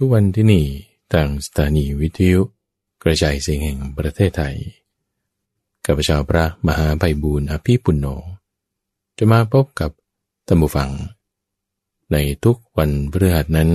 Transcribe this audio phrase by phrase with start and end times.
[0.00, 0.66] ทุกวันที่นี่
[1.12, 2.40] ทางสถานีวิทยุ
[3.02, 4.56] กระจายเสียงแห่งประเทศไทย
[5.84, 8.06] กับพระเจ้าพระมหาไพบูรณ์อภิปุณโญ
[9.18, 9.90] จะมาพบกับ
[10.46, 10.90] ตัมบูฟัง
[12.12, 13.70] ในทุกวันพฤหัสนั้น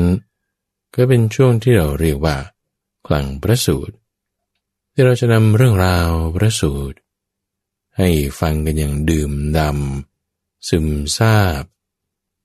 [0.93, 2.35] ก็เป็นช่วงที่เราเรียกว่า
[3.07, 3.95] คลังพระสูตร
[4.91, 6.97] ที่เราจะนำเรื่องราวพระสูตร
[7.97, 8.09] ให้
[8.39, 11.63] ฟังกันอย่างดื่มดำซึมซาบ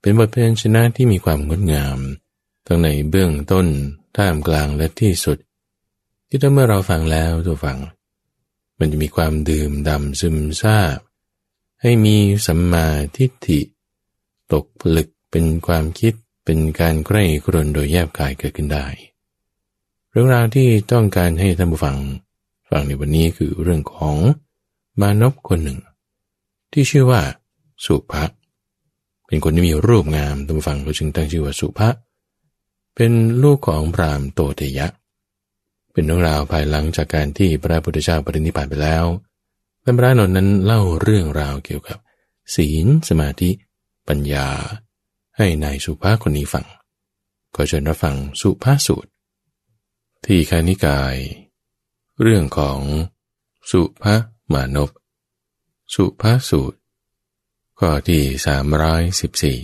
[0.00, 2.00] เป็นบทเพลงชนะที่มีความงดงาม
[2.66, 3.66] ทั้งในเบื้องต้น
[4.16, 5.38] ท่ามกลางและที่สุด
[6.28, 7.78] ที่ถ้าเมื่อเราฟังแล้วตัวฟัง
[8.78, 10.98] มันจะมีความดื่มดำซึมซาบ
[11.82, 12.86] ให้มีสัมมา
[13.16, 13.60] ทิฏฐิ
[14.52, 16.12] ตกผลึกเป็นความคิด
[16.44, 18.86] เป็นการใกล้กรนโดยแยบกายเกิดขึ้นได้
[20.10, 21.96] เรื่องราวที่ต้องการให้ท่านผู้ฟัง
[22.70, 24.16] ฟังในวันนี้คือเรื่องของ
[25.00, 25.78] มานพคนหนึ่ง
[26.72, 27.20] ที่ชื่อว่า
[27.84, 28.24] สุภะ
[29.26, 34.86] เป็นคนที่มีรูปงามท่านผู้ฟังก็จึงตั้งชื่อว่าสุภะเเป็นลูกของพรามโตเตยะ
[35.92, 39.04] เป็นเรื่องราวภายหลังจากการที่พระพุทธเจ้าปรินิพพานไปแล้ว
[39.84, 41.98] ท่านพระนนท์นั้นเล่าเรื่องราวเกี่ยวกับ
[42.54, 43.50] ศีลสมาธิ
[44.08, 44.48] ปัญญา
[45.36, 46.66] ให้นายสุภาคนนี้ฟัง
[47.54, 49.10] ก็เชิญรับฟังสุภาสูตร
[50.24, 51.16] ที่คานิกาย
[52.22, 52.80] เรื่องของ
[53.70, 54.14] สุภา
[54.52, 54.90] มานพ
[55.94, 56.78] สุภาสูตร
[57.78, 59.60] ข้อที่สามร้อยสิบสี่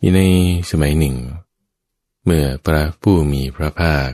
[0.00, 0.20] มีใน
[0.70, 1.16] สมัยหนึ่ง
[2.24, 4.08] เมื่อพระผู้มีพระภาค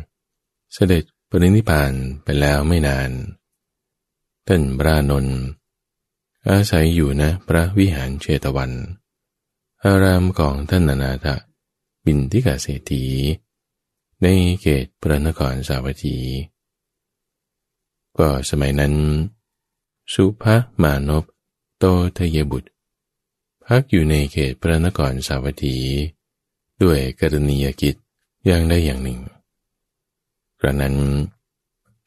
[0.75, 1.93] เสด็จปรินิพาน
[2.23, 3.11] ไปแล้วไม่นาน
[4.47, 5.39] ท่านพระนนท์
[6.49, 8.73] อาศัยอยู่นะพระวิหารเชตวัน
[9.85, 11.27] อารามของท่านนานาถ
[12.05, 13.05] บินทิกาเศรษฐี
[14.23, 14.27] ใน
[14.61, 16.17] เขตพระนครสาวัตถี
[18.19, 18.95] ก็สมัยนั้น
[20.13, 20.45] สุภ
[20.83, 21.25] มานพ
[21.79, 21.85] โต
[22.19, 22.69] ทยบุตร
[23.67, 25.77] พักอยู่ในเขตพระนครสาวัตถี
[26.83, 27.95] ด้วยกรณียกิจ
[28.47, 29.21] อย่างใดอย่างหนึ่ง
[30.61, 30.97] กระนั้น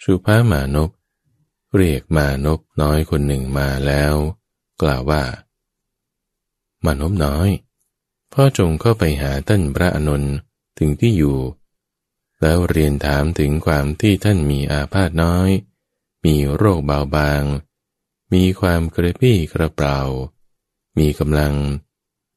[0.04, 0.90] สุภามานพ
[1.76, 4.14] เรียกมานพน้อยคนหนึ่งมาแล้ว
[4.82, 5.24] กล่าวว่า
[6.86, 7.50] มานพน้อย
[8.34, 10.36] พ่อจงเข้าไปหาท่านพระอนนท์
[10.78, 11.40] ถึงที่อยู่
[12.42, 15.50] แล้วเรียนถามถึงความที่ท่านมีอาพาธน้อย
[16.26, 17.44] มีโรคเบาบาง
[18.34, 20.00] มีความกระปี้กระเปร่า
[21.00, 21.54] มีกำลัง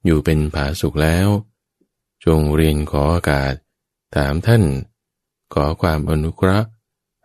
[0.04, 1.28] อยู่เป็นผาสุขแล้ว
[2.24, 3.54] จงเรียนขออากาศ
[4.16, 4.62] ถามท่าน
[5.54, 6.68] ขอความอนุเคราะห์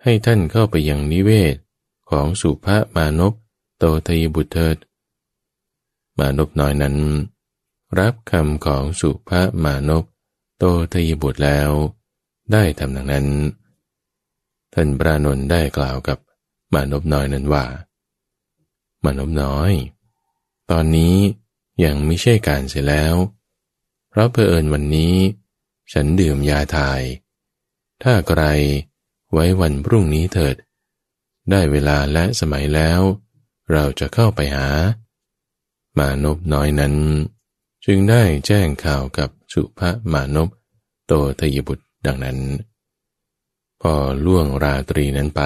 [0.03, 1.56] ให้ท่านเข้าไปยังนิเวศ
[2.09, 3.34] ของสุภามานพ
[3.78, 4.78] โตทยบุตรเถิด
[6.20, 6.96] มานพน้อยนั้น
[8.00, 10.06] รับคำของสุภามานพ
[10.58, 11.69] โตทยบุตรแล้ว
[12.52, 13.28] ได้ทำดังนั้น
[14.74, 16.18] ท่านพระนนท์ได้กล่าวกับ
[16.74, 17.66] มานพน้อยนั้นว่า
[19.04, 19.72] มานพน้อย
[20.72, 21.16] ตอนนี้
[21.83, 23.16] ยังไม่ใช่การเสียแล้ว
[24.09, 25.16] เพราะเผอิญวันนี้
[25.94, 27.01] ฉันดื่มยาทาย
[28.03, 28.44] ถ้าใคร
[29.33, 30.56] ไว้วันพรุ่งนี้เถิด
[31.51, 33.01] ได้เวลาและสมัยแล้ว
[33.72, 34.67] เราจะเข้าไปหา
[35.97, 36.95] มานพน้อยนั้น
[37.85, 40.50] จึงได้แจ้งข่าวกับสุภมานพ
[41.06, 42.39] โตทยบุตรดังนั้น
[43.81, 43.94] พอ
[44.25, 45.41] ล่วงราตรีนั้นไป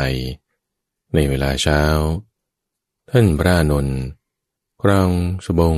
[1.14, 1.82] ในเวลาเช้า
[3.10, 4.00] ท่านพระนนท์
[4.82, 5.12] ครอง
[5.46, 5.78] สบง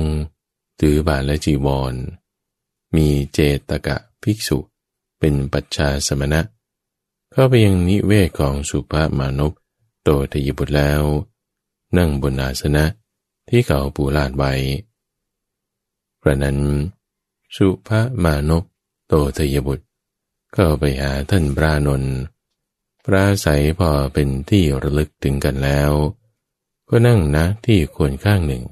[0.80, 1.94] ถือบาทและจีวร
[2.96, 3.38] มีเจ
[3.68, 4.58] ตกะภิกษุ
[5.18, 6.40] เป็นปัจฉาสมณะ
[7.32, 9.52] เข้าไปยังนิเวศของสุภามานพ
[10.02, 11.02] โตทยบุตรแล้ว
[11.96, 12.84] นั่งบนอาสนะ
[13.48, 14.52] ที่เขาปูลาดไว้
[16.20, 16.58] พระนั้น
[17.56, 18.64] สุภามานพ
[19.06, 19.86] โตทยบุตร
[20.56, 22.14] ก็ไปหาท่านพระนนท์
[23.04, 25.92] ปราศัยพอเป็นที่ระลึกถึงกันแล้ว
[26.88, 28.64] ก็นั่งนะที่ควรข้างหนึ่ง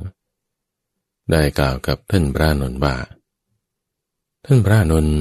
[1.30, 2.96] ได้กล่าวกับท่านพระนนท์ว่า
[4.44, 5.16] ท่านพระนนท์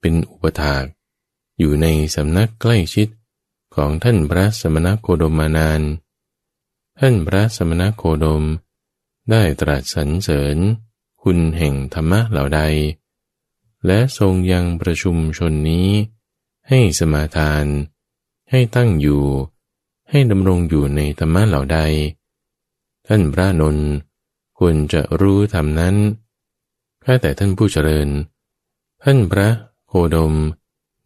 [0.00, 0.84] เป็นอุปถาก
[1.58, 3.08] อยู่ในสำนักใกล้ชิด
[3.74, 5.82] ของท่านพระสมณโคดมมานาน
[7.00, 8.44] ท่านพระสมณโคดม
[9.30, 10.56] ได้ตรัสสรรเสริญ
[11.22, 12.62] คุณแห่งธรรมะเหล่าใด
[13.86, 15.88] และทรงยังประชุมชนนี้
[16.68, 17.64] ให้สมาทาน
[18.50, 19.24] ให้ตั้งอยู่
[20.10, 21.78] ให้ดำรงอยู่ในธรรมะเหล่าใด
[23.06, 23.88] ท่านพระนนท์
[24.58, 25.96] ควรจะรู้ธรรมนั้น
[27.02, 28.08] แค่แต่ท่านผู้เจริญ
[29.02, 29.48] ท่านพระ
[29.88, 30.34] โคดม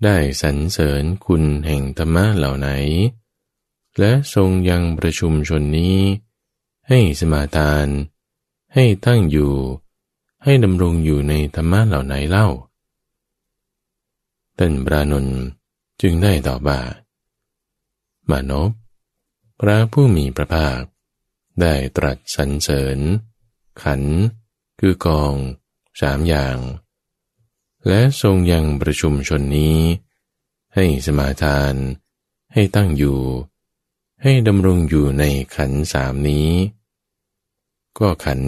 [0.05, 2.69] ได้สรรเสริญคุณแห่งธรรมะเหล่าไหน
[3.99, 5.99] และทรงยังประชุมชนนี้
[6.89, 7.87] ให้สมาทาน
[8.75, 9.55] ให้ตั้งอยู่
[10.45, 12.49] ให้ดำรงอยู่ในธรรมะเหล่าไหนเล่า
[14.59, 15.27] ท่านพระนน
[16.01, 16.81] จึงได้ตอบว่า
[18.31, 18.71] มานพ
[19.61, 20.81] พระผู้มีพระภาค
[21.61, 22.99] ได้ตรัสสรรเสริญ
[23.83, 24.03] ขัน
[24.81, 25.35] คือกอง
[26.01, 26.59] สามอย่าง
[27.89, 29.79] และทรงยังประชุมชนนี้
[30.75, 31.75] ให้สมาทาน
[32.53, 33.21] ให้ตั้งอยู่
[34.23, 35.25] ให้ดำรงอยู่ใน
[35.57, 36.49] ขันสามนี้
[37.99, 38.41] ก็ขัน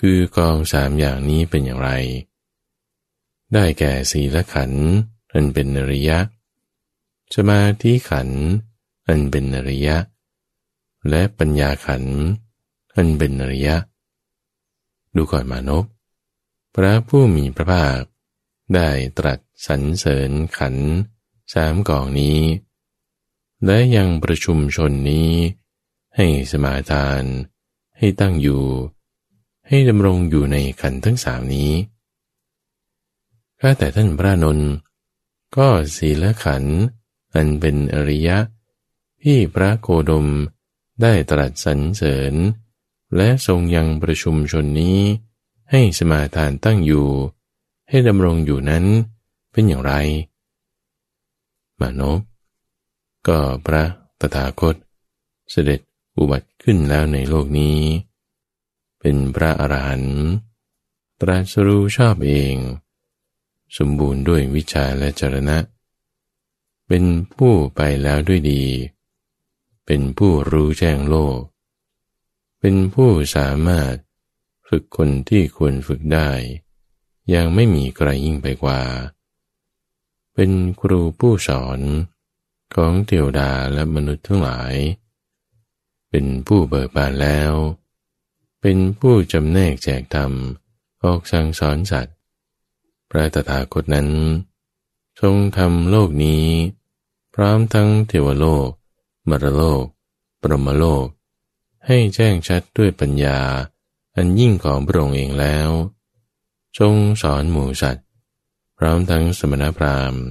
[0.00, 1.90] คือกองสามอย่างนี้เป็นอย่างไร
[3.52, 4.72] ได้แก่สีละขัน
[5.32, 6.18] อันเป็นอริยะ
[7.34, 8.28] สมาธิขัน
[9.08, 9.96] อันเป็นอริยะ
[11.08, 12.04] และปัญญาขัน
[12.96, 13.76] อันเป็นอริยะ
[15.18, 15.84] ดูก่อนมานพ
[16.74, 18.00] พระผู้มีพระภาค
[18.74, 20.76] ได้ตรัสสรรเสริญขัน
[21.52, 22.40] สามกองนี้
[23.64, 25.30] และยังประชุมชนนี้
[26.16, 27.22] ให้สมาทาน
[27.98, 28.64] ให้ตั้งอยู่
[29.68, 31.72] ให้ดำรงอยู่ในขันทั้งสามนี้
[33.60, 34.70] ข้าแต่ท่านพระนนท์
[35.56, 36.64] ก็ศีลขัน
[37.34, 38.38] อันเป็นอริยะ
[39.22, 40.26] ที่พระโคดม
[41.02, 42.34] ได้ตรัสสรรเสริญ
[43.16, 44.98] และทรงยังประชุมชนนี้
[45.70, 47.08] ให้สมาทานตั้งอยู่
[47.88, 48.84] ให้ดำรงอยู่นั้น
[49.52, 49.92] เป็นอย่างไร
[51.80, 52.20] มานพ
[53.28, 53.84] ก็พระ
[54.20, 54.76] ตถาคต
[55.50, 55.80] เสด็จ
[56.16, 57.78] อุบัติขึ้นแล้วในโลกนี้
[59.00, 60.18] เป็นพระอรหันต์
[61.20, 62.54] ตรัสรู้ชอบเอง
[63.76, 65.58] สมบูรณ์ด้วยวิชาและจรณะ
[66.88, 67.04] เป็น
[67.36, 68.64] ผู้ไปแล้วด้วยดี
[69.86, 71.38] เป็นผู้รู้แจ้งโลก
[72.60, 73.94] เป็นผู้สามารถ
[74.68, 76.30] ฝึกคนที่ควรฝึกได้
[77.34, 78.80] ยังไม่มีใครยิ่งไปกว่า
[80.34, 80.50] เป็น
[80.80, 81.80] ครูผู้สอน
[82.74, 84.74] ของเทวดาและมนุษย์ทั้งหลาย
[86.10, 87.52] เป็นผู้เบิกบานแล้ว
[88.60, 90.32] เป็นผู้จำแนกแจกธรรม
[91.02, 92.16] ออกสั่งสอนสัตว์
[93.10, 94.08] พระตถาคตนั้น
[95.20, 96.44] ทรงทำโลกนี้
[97.34, 98.68] พร้อมทั้งเทวโลก
[99.28, 99.84] มรโลก
[100.42, 101.06] ปรมโลก
[101.86, 103.38] ให้แจ้งชัดด้วยปัญญา
[104.16, 105.70] อันยิ่งของพระองค์เองแล้ว
[106.78, 108.06] จงสอนหมูสัตว์
[108.78, 110.22] พร้อมทั้งสมณพราหมณ์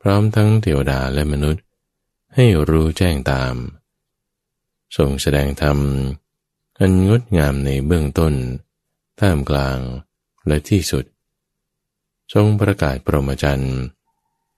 [0.00, 1.62] พร้อมทั้งเทวดาและมนุษย์
[2.34, 3.54] ให้รู้แจ้งตาม
[4.96, 5.78] ทรงแสดงธรรม
[6.80, 8.34] อันงดงามในเบื้องต้น
[9.20, 9.78] ท่ามกลาง
[10.46, 11.04] และที่สุด
[12.32, 13.76] ทรงประกาศปรมจันทร์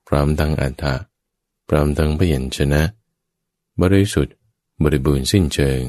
[0.07, 0.95] พร้อมทั้งอัฏฐะ
[1.69, 2.81] พร้อมทั้งพยัญชนะ
[3.81, 4.35] บริสุทธิ์
[4.83, 5.83] บริบูรณ์สิ้นเชิง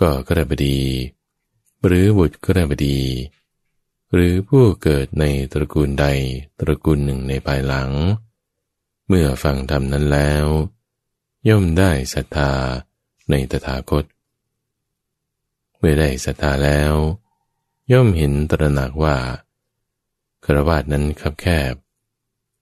[0.00, 0.78] ก็กระบดี
[1.84, 2.98] หรือบุตรกระบดี
[4.12, 6.06] หรือผู้เกิดในตระกูลใด
[6.60, 7.90] ตระกูลหนึ่งในภายหลัง
[9.08, 10.46] เมื่อฟังธรรมนั้นแล้ว
[11.48, 12.52] ย่อมได้ศรัทธา
[13.30, 14.04] ในตถาคต
[15.78, 16.94] เมื่อได้ศรัทธาแล้ว
[17.92, 19.16] ย่อมเห็นตระหนักว่า
[20.44, 21.74] ครวาสนั้นคับแคบ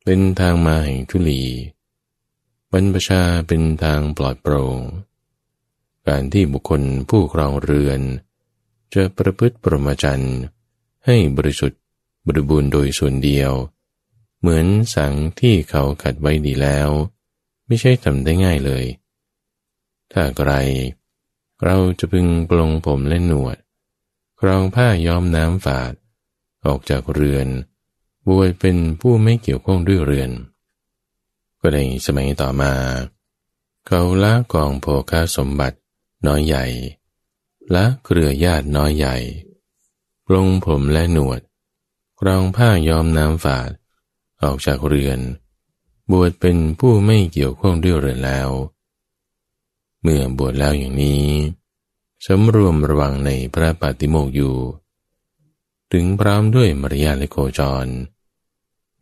[0.04, 1.42] เป็นทางมาแห่งทุลี
[2.72, 4.78] บรรพชาเป็นทางปลอดโปร่ง
[6.08, 8.00] การที่บุคคลผู้ครองเรือน
[8.94, 10.38] จะประพฤติปรมจันทร์
[11.06, 11.80] ให้บริสุทธิ์
[12.26, 13.52] บริบูรณ์โดยส่วนเดียว
[14.40, 16.88] เหมือนสังที่เขาขัดไว้ดีแล้ว
[17.66, 18.84] ไม่ใช่ทำได้ง่ายเลย
[20.12, 20.52] ถ้าไกร
[21.64, 23.56] เราจะพึงปลงผมเล่นหนวด
[24.40, 25.92] ครองผ้าย้อมน้ำฝาด
[26.66, 27.48] ออกจากเรือน
[28.26, 30.30] บวชเป็นผู้ไม่เกี่ยวข้องด้วยเรือน
[31.60, 32.72] ก็ในสมัยต่อมา
[33.86, 35.76] เขาละกองโภคาสมบัติ
[36.26, 36.64] น้อยใหญ่
[37.72, 39.16] และเครือญาติน้อยใหญ่
[40.26, 41.40] ปรงผมและหนวด
[42.26, 43.70] รองผ้าย้อมน้ำฝาด
[44.42, 45.18] ออกจากเรือน
[46.10, 48.50] บวชเป็นผู้ไม่เกี่ยวข้องด้วยเรือนแล้ว
[50.02, 51.26] เมื่อบวชแล้วอย่างนี้
[52.26, 54.56] สำรวมระวังในพระปฏิโมกอยู่
[55.92, 57.86] ถึงพร้อมด้วยมารยาและโคจร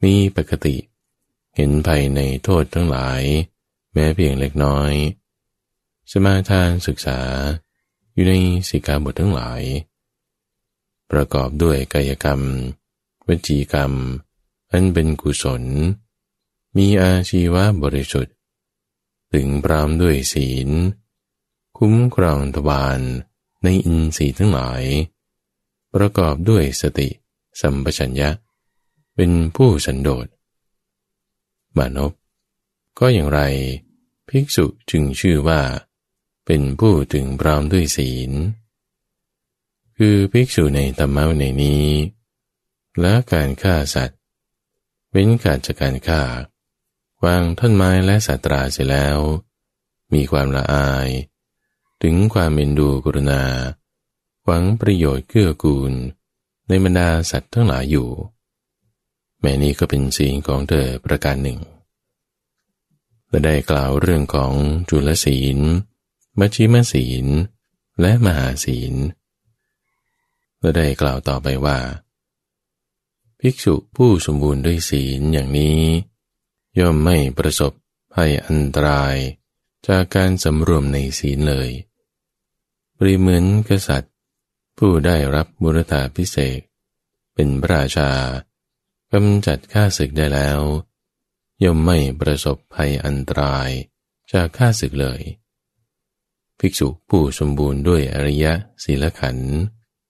[0.03, 0.77] มีปกติ
[1.57, 3.23] เห็นภัยในโทษทั้งหลาย
[3.93, 4.93] แม้เพียงเล็กน้อย
[6.11, 7.19] สมาทานศึกษา
[8.13, 8.35] อยู่ใน
[8.69, 9.63] สิกขาบททั้งหลาย
[11.11, 12.41] ประกอบด้วยกายกรรม
[13.27, 13.93] วจีกรรม
[14.71, 15.63] อันเป็นกุศล
[16.77, 18.35] มีอาชีวะบริสุทธิ์
[19.33, 20.69] ถึงพร้อมด้วยศีล
[21.79, 23.01] คุ้มครองทวาร
[23.63, 24.83] ในอินทรีย์ทั้งหลาย
[25.95, 27.09] ประกอบด้วยสติ
[27.61, 28.31] สัมปชัญญะ
[29.15, 30.27] เป็นผู้สันโดษ
[31.77, 32.13] มานพ
[32.99, 33.41] ก็อย่างไร
[34.29, 35.61] ภิกษุจึงชื่อว่า
[36.53, 38.31] เป็นผู้ถึงพร้อมด้วยศีล
[39.97, 41.87] คือภิกษุในธรรมะในนี้
[43.01, 44.19] และการฆ่าสัตว์
[45.11, 46.23] เว้นการจากการฆ่า
[47.25, 49.19] วางท่อนไม้และสัตราเสร็จแล้ว
[50.15, 51.09] มีความละอาย
[52.03, 53.45] ถึงความเอ็นดูกรุณา
[54.45, 55.93] หวังประโยชน์เกื้อกูล
[56.69, 58.09] ในบรรดาสัตว์ทั้งหลายอยู่
[59.41, 61.59] แม้นี้ก็เป็นศีลของเธอประการหนึ่ง
[63.29, 64.53] และได้กล่าวเรื่องของ
[64.89, 65.61] จุลศีล
[66.41, 67.27] มัชิมศีล
[68.01, 68.95] และมหาศีล
[70.61, 71.79] และได้กล่าวต่อไปว่า
[73.41, 75.81] ภิกษุผู้สมบูรณ์ด้วยศีลอย่างนี้
[76.79, 77.73] ย่อมไม่ประสบ
[78.15, 79.17] ภัยอันตราย
[79.87, 81.71] จากการสำรวมในศีลเลย
[82.97, 84.15] ปริเหมือนกษัตริย์
[84.79, 86.61] ผู้ได้รับบุรธาพิเศษ
[87.35, 88.11] เป็นพระราชา
[89.13, 90.61] กำจัดข้าศึกได้แล้ว
[91.65, 93.71] ย่อมไม่ประสบภัยอันตราย
[94.33, 95.21] จากข้าศึกเลย
[96.61, 98.47] ภิกษุผู้สมบูรณ์ด้วยอริย
[98.85, 99.53] ศีลขันธ์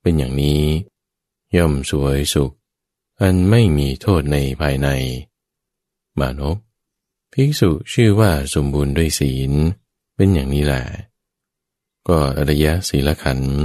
[0.00, 0.62] เป็นอย่างนี้
[1.56, 2.52] ย่อมสวยสุข
[3.20, 4.88] อันไม่มีโทษในภายใน
[6.18, 6.56] มานพ
[7.32, 9.52] ภิกษุชื่อว่าสมบูรณ์ด้วยศีล
[10.16, 10.84] เป็นอย่างนี้แหละ
[12.08, 13.56] ก็อริยศีลขันธ์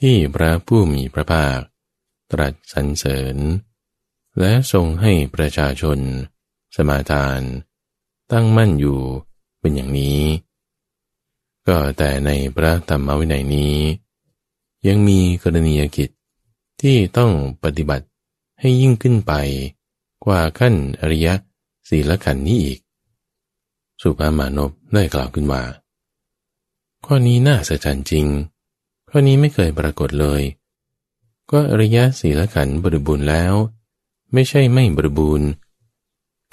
[0.00, 1.58] ที่พระผู้มีพระภาค
[2.32, 3.36] ตรัสสรรเสริญ
[4.38, 5.98] และทรงให้ประชาชน
[6.76, 7.40] สมาทาน
[8.32, 9.00] ตั้งมั่นอยู่
[9.60, 10.20] เป็นอย่างนี้
[11.66, 13.74] ก็แต่ในพระธรรมวินัยนี้
[14.86, 16.10] ยังมีกรณียกิจ
[16.80, 18.06] ที่ต้องปฏิบัติ
[18.60, 19.32] ให้ยิ่งขึ้นไป
[20.24, 21.28] กว่าขั้นอริย
[21.88, 22.78] ศีลขันธ์นี้อีก
[24.00, 25.62] สุภามานพได้กล่าวขึ้นว่า
[27.06, 28.26] ข้อนี้น่าสะใจจริง
[29.08, 30.42] ข้อนี้ไม่เคยปรากฏเลย
[31.50, 33.54] ก็อริยศีลขันธ์บริบูรณ์แล้ว
[34.32, 35.48] ไม่ใช่ไม่บริบูรณ์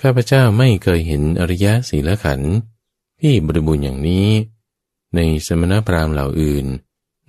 [0.02, 2.54] ข้าพเจ้าไม่เคยเห็นอริยศีลขันธ์
[3.22, 4.28] ที่บริบูรณ์อย่างนี้
[5.18, 6.66] ในสมณพราหมณ์เหล่าอื่น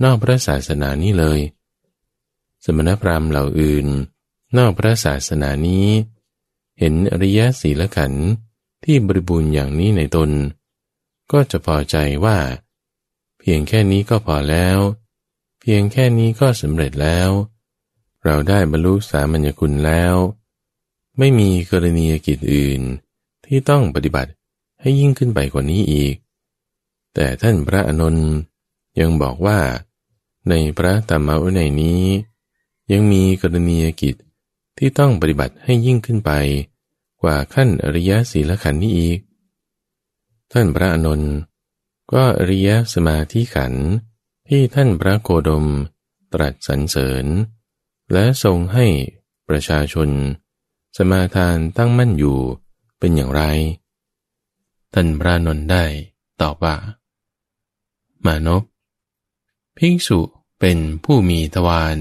[0.04, 1.40] นอกพระศาสนานี้เลย
[2.64, 3.86] สมณพราหมณ์เหล่าอื่น
[4.56, 5.86] นอกพระศาสนานี้
[6.78, 8.28] เห็นอริยศีลขันธ์
[8.84, 10.30] ที่บริบูรณ์อย่างนี้ในตน
[11.32, 12.38] ก็จะพอใจว่า
[13.38, 14.78] เพียงแค่นี้ก็พอแล้ว
[15.60, 17.30] เพียงแค่นี้ก็สำเร็จแล้ว
[18.24, 20.14] เราได้บรรลุสามัญญคุณแล้ว
[21.18, 22.80] ไม่มีกรณียกิจอื่น
[23.46, 24.30] ที่ต้องปฏิบัติ
[24.80, 26.14] ให้ยิ่งขึ้นไปกว่านี้อีก
[27.20, 28.16] แต่ท่านพระอนุน
[29.00, 29.58] ยังบอกว่า
[30.48, 32.02] ในพระธรรมวินัยนี้
[32.92, 34.16] ยังมีกรณียกิจ
[34.78, 36.30] ที่ต้องปฏิบัติให้ยิ่งขึ้นไป
[37.22, 39.18] กว่าขั้นอริยศีลขันธ์นี้อีก
[40.52, 41.22] ท่านพระอนุน
[42.12, 43.74] ก็อริยสมาธิขัน
[44.48, 45.66] ที่ท่านพระโคดม
[46.32, 47.26] ตรัสสรรเสริญ
[48.12, 48.86] และทรงให้
[49.48, 50.08] ประชาชน
[50.96, 52.38] สมาทานตั้งมั่นอยู่
[52.98, 53.42] เป็นอย่างไร
[54.94, 55.84] ท่านพระนนได้
[56.42, 56.76] ตอบว่า
[58.26, 58.62] มานพ
[59.76, 60.20] ภิกษุ
[60.60, 61.98] เป็นผู้มีทวาร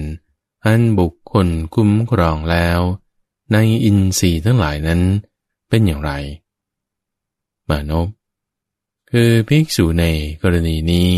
[0.66, 2.80] อันบุคคลคุ้มครองแล้ว
[3.54, 5.02] ในอินทรีย์ทั้งหลายนั้น
[5.70, 6.12] เป็นอย่างไร
[7.70, 8.08] มานพ
[9.12, 10.06] คือภิกษุใน
[10.42, 11.12] กรณีนี้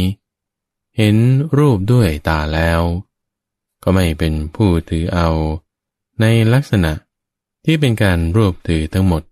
[0.97, 1.15] เห็น
[1.57, 2.81] รูปด้วยตาแล้ว
[3.83, 5.29] ก็ไม่เป็นผู้ถือเอา
[6.21, 6.93] ในลักษณะ
[7.65, 9.23] ที่เป็นการรวบถือทั้งหมด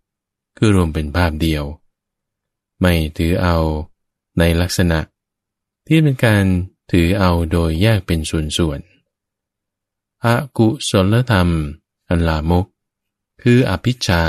[0.57, 1.63] คือรวมเป็นภาพเดียว
[2.79, 3.57] ไม่ถือเอา
[4.39, 5.00] ในลักษณะ
[5.88, 6.46] ที่เป็นการ
[6.91, 10.27] ถือเอาโดยแยกเป็นส่วนๆอ
[10.58, 11.50] กุศลธรรม
[12.10, 12.65] อันลามก
[13.41, 14.24] คืออภิชา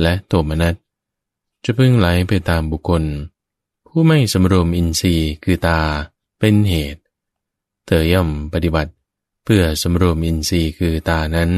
[0.00, 0.74] และโทมนัส
[1.64, 3.04] จะพึ่งไหลไปตามบุคคล
[3.86, 5.80] ผู้ไม่สมรวมอินทรีย์คือตา
[6.38, 7.02] เป็นเหตุ
[7.86, 8.92] เธอย่อมปฏิบัติ
[9.44, 11.50] เพื่อสมรวมอินทรีย์คือตานั้น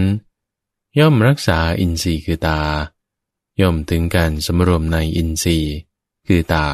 [0.98, 2.60] ย่อมรักษาอินทรีย์คือตา
[3.60, 5.72] ย่อมถึงการสมรวมในอินทรีย์
[6.26, 6.66] คือตา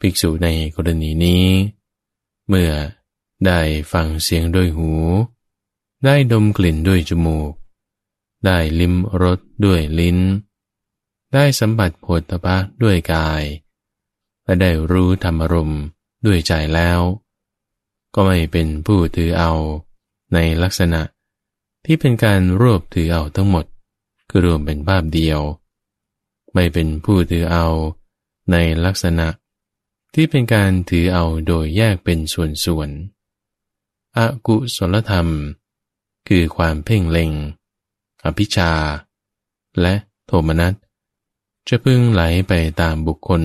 [0.00, 1.46] ภิกษุในกรณีนี้
[2.48, 2.70] เมื่อ
[3.46, 3.60] ได้
[3.92, 4.90] ฟังเสียงด้วยหู
[6.04, 7.52] ได้ดมกลิ่นด้วยจมูก
[8.46, 10.18] ได้ลิ้มรสด้วยลิ้น
[11.34, 13.42] ได้สัมผัสโผฏฐะด้วยกาย
[14.44, 15.72] และได้รู้ธรรมรม
[16.26, 17.00] ด้วยใจแล้ว
[18.14, 19.52] ก็ไม่เป็นผู้ถือเอา
[20.34, 21.02] ในลักษณะ
[21.84, 23.64] ที่เป็นการรวบถือเอาทั้งหมด
[24.28, 25.40] คือรวมเป็นภาพเดียว
[26.54, 27.66] ไม่เป็นผู้ถือเอา
[28.50, 29.26] ในลักษณะ
[30.14, 35.28] ที่เป็นการถือเอาโดยแยกเป็นส่วนๆอกุศลธรรม
[36.28, 37.30] คือความเพ่งเล็ง
[38.24, 38.72] อภิชา
[39.80, 39.94] และ
[40.26, 40.74] โทมนัส
[41.68, 43.42] จะพึ่งไหลไปตามบุคคล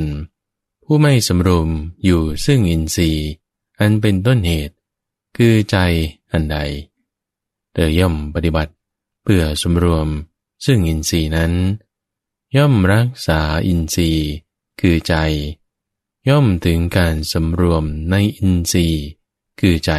[0.84, 1.70] ผู้ไม่สำรวม
[2.04, 3.28] อยู่ซึ่งอินทรีย์
[3.80, 4.76] อันเป็นต้นเหตุ
[5.38, 5.78] คือใจ
[6.32, 6.58] อันใด
[7.72, 8.74] เธอย่อมปฏิบัติ
[9.24, 10.08] เพื่อสำรวม
[10.66, 11.54] ซึ่งอินทรีย์นั้น
[12.56, 14.28] ย่อมรักษาอินทรีย์
[14.80, 15.14] คือใจ
[16.30, 19.06] ย่อมถึงการสำรวมในอินทรีย์
[19.60, 19.92] คือใจ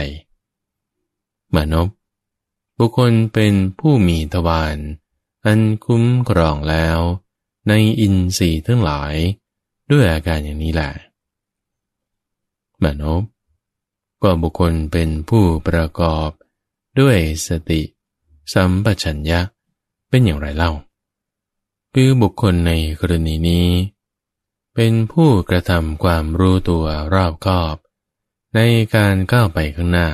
[1.55, 1.89] มานพ
[2.79, 4.77] บุคคลเป็นผู้มีทวาร
[5.45, 6.99] อันคุ้มครองแล้ว
[7.69, 9.15] ในอินทรีย์ทั้งหลาย
[9.91, 10.91] ด้วยอาการอย่างนี้แหละ
[12.83, 13.23] มานพ
[14.23, 16.31] ก็บุคคลเป็นผู้ประกอบ
[17.01, 17.83] ด้วยสติ
[18.53, 19.41] สัมปชัญญะ
[20.09, 20.71] เป็นอย่างไรเล่า
[21.95, 23.67] คือบุคคลในกรณีนี้
[24.75, 27.77] เป็นผู้กระทำความรู้ตัวรอบคอบ
[28.55, 28.61] ใน
[28.95, 30.09] การก้าวไปข้างหน้า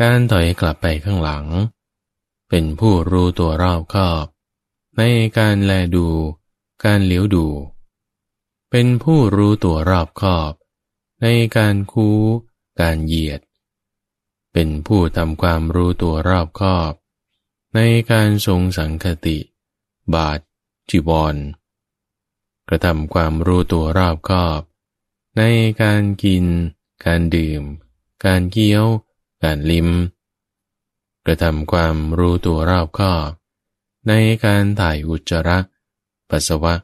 [0.00, 1.46] การถอยกลับไปข้างหลัง
[2.48, 4.26] เป็นผู้รู้ตัวรอบคอบ
[4.98, 5.02] ใน
[5.38, 6.08] การแลดู
[6.84, 7.46] การเหลียวดู
[8.70, 10.52] เป็นผู้รู้ตัวรอบคอบ
[11.22, 12.08] ในการคู
[12.80, 13.40] การเหยียด
[14.52, 16.92] เป็นผู้ทำความรู้ตัวรอบคอบ
[17.74, 17.80] ใน
[18.10, 19.38] การทรงสังคติ
[20.14, 20.40] บาท
[20.90, 21.36] จีวร
[22.68, 24.60] กระทำความรู้ตัวรอบคอบ
[25.36, 25.42] ใน
[25.82, 26.44] การกิน
[27.04, 27.62] การดื่ม
[28.24, 28.84] การเคี้ยว
[29.42, 29.88] การลิ้ม
[31.24, 33.28] กระทำความรู้ตัวรอบคอบ
[34.08, 34.12] ใน
[34.44, 35.58] การถ่ายอุจจาระ
[36.30, 36.74] ปัสสาวะ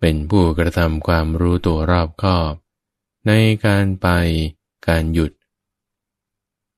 [0.00, 2.52] เป็นผู้กระทำความรู้ตัวรอบคอบ
[3.26, 3.32] ใน
[3.66, 4.08] การไป
[4.86, 5.32] การหยุด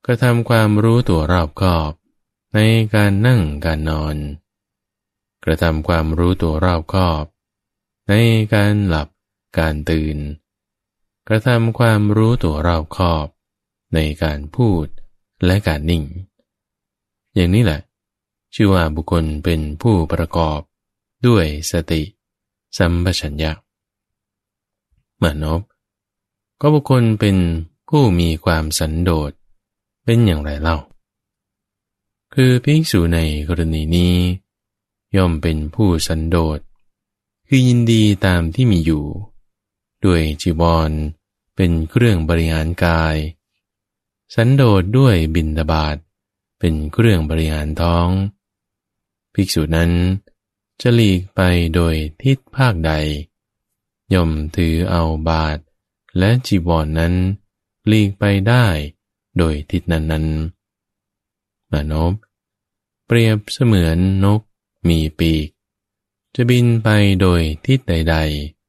[0.06, 1.92] กระทำความรู้ตัวรอบคอบ
[2.54, 2.58] ใน
[2.94, 4.16] การนั่งการนอน
[5.44, 7.24] กระทำความรู้ตัวรอบคอบ
[8.08, 8.14] ใน
[8.54, 9.08] การหลับ
[9.58, 10.16] การตื่น
[11.28, 13.26] กระทำความรู้ตัวรอบคอบ
[13.94, 14.86] ในการพูด
[15.44, 16.04] และการนิ่ง
[17.34, 17.80] อย่างนี้แหละ
[18.54, 20.60] ชื่อว่าบุคคลเป็นผู้ประกอบ
[21.26, 22.02] ด้วยสติ
[22.78, 23.52] สัมปชัญญะ
[25.22, 25.62] มานพ
[26.60, 27.36] ก็บุคคลเป็น
[27.88, 29.30] ผู้มีความสันโดษ
[30.04, 30.76] เป็นอย่างไรเล่า
[32.34, 33.18] คือภิกษุใน
[33.48, 34.14] กรณีนี้
[35.16, 36.58] ย่อมเป็นผู้สันโดษ
[37.54, 39.06] คือยินดีตามที่มีอยู่
[40.04, 40.90] ด้วยจีวร
[41.56, 43.16] เป็นเครื่องบริหารกาย
[44.34, 45.96] สันโดษด้วยบินตบาท
[46.58, 48.08] เป็นเครื่องบริหารท้อง
[49.34, 49.92] ภิกษุนั้น
[50.80, 51.40] จะหลีกไป
[51.74, 52.92] โดยทิศภาคใด
[54.14, 55.58] ย่อมถือเอาบาท
[56.18, 57.14] และจีวรนนั้น
[57.88, 58.66] หลีกไปได้
[59.38, 60.26] โดยทิศนั้นนั้น
[61.70, 62.14] มานพ
[63.06, 64.40] เปรียบเสมือนนก
[64.88, 65.48] มีปีก
[66.36, 66.88] จะบินไป
[67.20, 68.16] โดยทิศใด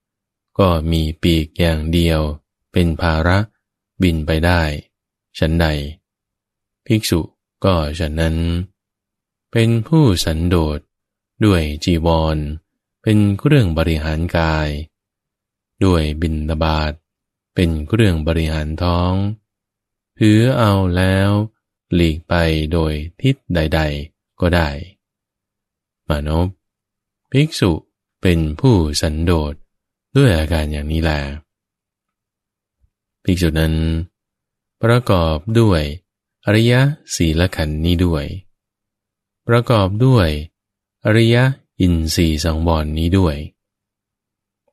[0.01, 2.22] ๆ ก็มีปีกอย่างเดียว
[2.72, 3.38] เป็นภาระ
[4.01, 4.63] บินไปได้
[5.39, 5.67] ฉันใด
[6.86, 7.22] ภิกษุ
[7.65, 8.36] ก็ฉะนั้น
[9.51, 10.79] เป็นผู้สันโดษ
[11.46, 12.38] ด้วยจีวร
[13.01, 14.69] เป็นเครื่องบริหารกาย
[15.86, 16.93] ด้วยบินตบาท
[17.56, 19.13] เป็นเครื่องบริหารท้อง
[20.19, 21.30] ถือเอาแล้ว
[21.93, 22.34] หลีกไป
[22.71, 24.69] โดยทิศใด ๆ ก็ได้
[26.10, 26.47] มานพ
[27.36, 27.72] ภิกษุ
[28.22, 29.54] เป็นผู้สันโดษ
[30.15, 31.12] ด้วยอาการอย่างนี้แล
[33.24, 33.76] ภิกษุนั้น
[34.84, 35.82] ประกอบด้วย
[36.46, 36.74] อริย
[37.15, 38.26] ศีลขันธ์นี้ด้วย
[39.48, 40.30] ประกอบด้วย
[41.06, 41.38] อริย
[41.80, 43.36] อินทรีย์สังวรนี้ด้วย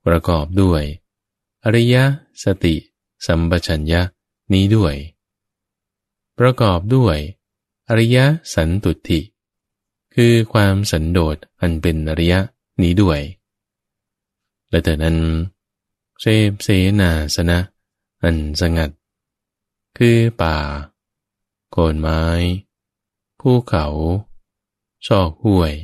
[0.06, 0.82] ประกอบด้วย
[1.64, 1.96] อริย
[2.42, 2.76] สติ
[3.26, 4.00] สัมปชัญญะ
[4.52, 4.94] นี้ด้วย
[6.38, 7.18] ประกอบด้วย
[7.88, 8.18] อริย
[8.54, 9.20] สันตุติ
[10.14, 12.34] คือความสันโดษอันเป็นอริย
[12.82, 13.20] นี้ด้วย
[14.68, 15.16] และแต่นั้น
[16.20, 16.68] เชฟเส
[17.00, 17.58] นาสนะ
[18.22, 18.90] อันสงัด
[19.98, 20.56] คือป่า
[21.70, 22.22] โคนไม้
[23.40, 23.86] ภูเขา
[25.06, 25.74] ชอกห้วย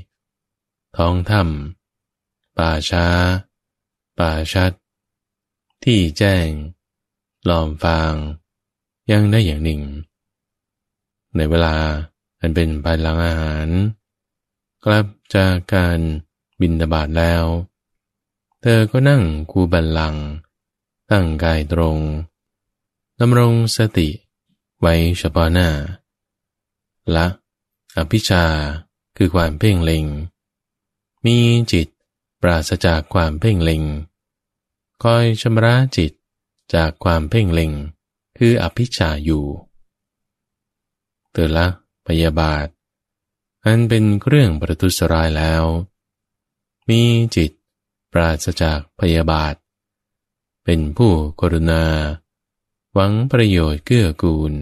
[0.97, 3.07] ท้องถ้ำป่าช้า
[4.19, 4.73] ป่าชัด
[5.85, 6.49] ที่แจ้ง
[7.49, 8.15] ลอมฟาง
[9.11, 9.83] ยังได้อย่างหนึ่ง
[11.37, 11.77] ในเวลา
[12.41, 13.69] อันเป็นภายหลังอาหาร
[14.88, 16.01] กลับจากการ
[16.61, 17.44] บินตบาทแล้ว
[18.61, 20.16] เธอก็นั่งคูบันลัง
[21.11, 21.99] ตั้งกายตรง
[23.20, 24.09] ดำรงสติ
[24.81, 25.68] ไว้เฉพาะหน้า
[27.14, 27.27] ละ
[27.96, 28.44] อภิชา
[29.16, 30.05] คือความเพ่งเล็ง
[31.25, 31.37] มี
[31.72, 31.88] จิต
[32.42, 33.83] ปราศจากความเพ่งเล็ง
[35.03, 36.12] คอยชำระจิต
[36.75, 37.72] จากความเพ่งเล็ง
[38.38, 39.44] คืออภิชาอยู่
[41.31, 41.66] เตือละ
[42.07, 42.66] พยาบาท
[43.66, 45.64] อันเป็นเครื่องประทุษร้ายแล้ว
[46.88, 47.02] มี
[47.37, 47.50] จิต
[48.12, 49.55] ปราศจากพยาบาท
[50.64, 51.85] เป็นผู้กรุณา
[52.92, 54.52] หวังประโยชน์เกื้อกูล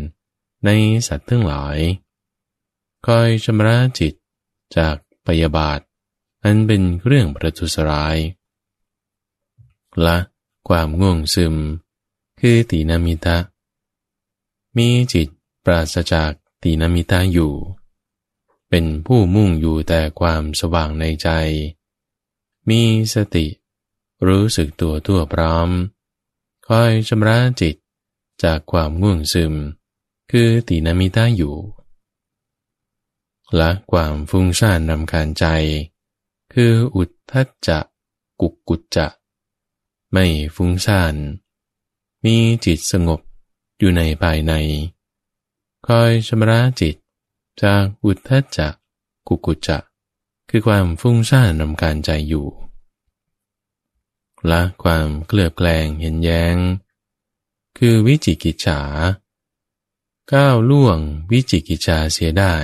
[0.65, 0.71] ใน
[1.07, 1.79] สัตว์ทั้งหลาย
[3.07, 4.15] คอยชำระจิต
[4.77, 5.81] จากปยาบาท
[6.45, 8.17] อันเป็นเรื่องประทุษร้าย
[10.07, 10.17] ละ
[10.69, 11.55] ความง่วงซึม
[12.41, 13.39] คือตีนามิตะ
[14.77, 15.29] มีจิต
[15.65, 17.55] ปราศจากตีนามิตะอยู่
[18.77, 21.29] เป็นผู้มุ่งอยู่แต่ความสว่างในใจ
[22.69, 22.83] มี
[23.15, 23.47] สติ
[24.27, 25.69] รู้สึกตัวทั่วพร้อม
[26.67, 27.77] คอยชำระจิต
[28.45, 29.55] จากความง่วงซึม
[30.31, 31.57] คือตินามิตาอยู่
[33.61, 35.45] ละความฟุ้งซ่านนำการใจ
[36.53, 37.79] คืออุทธัจจะ
[38.41, 39.07] กุกกุจจะ
[40.13, 40.25] ไม่
[40.57, 41.15] ฟุ้งซ่าน
[42.25, 43.21] มีจิตสงบ
[43.79, 44.53] อยู่ในภายใน
[45.87, 46.97] คอยชำระจิต
[47.63, 48.69] จากอุทธจจะ
[49.29, 49.79] กุกุจจะ
[50.51, 52.49] คือความฟุ้งซ่านนำการใจอยู่
[54.51, 56.57] ละความเกลือบแกลงเห็นแยง้ง
[57.79, 58.81] คือวิจิกิจฉา
[60.33, 60.99] ก้าวล่วง
[61.31, 62.55] วิจิกิจฉาเสียได้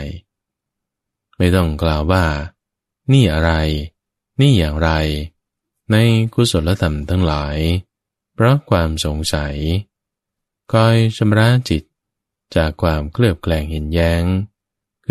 [1.37, 2.27] ไม่ต้องกล่าวว่า
[3.13, 3.53] นี่อะไร
[4.41, 4.91] นี่อย่างไร
[5.91, 5.97] ใน
[6.35, 7.59] กุศลธรรมทั้งหลาย
[8.35, 9.57] เพราะความสงสัย
[10.73, 11.83] คอยชำระจิต
[12.57, 14.25] จากความเคลือบแคลงเห็นแย้ง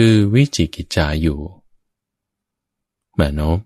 [0.01, 1.39] คือวิจิกิจจาอยู่
[3.19, 3.59] ม่นบ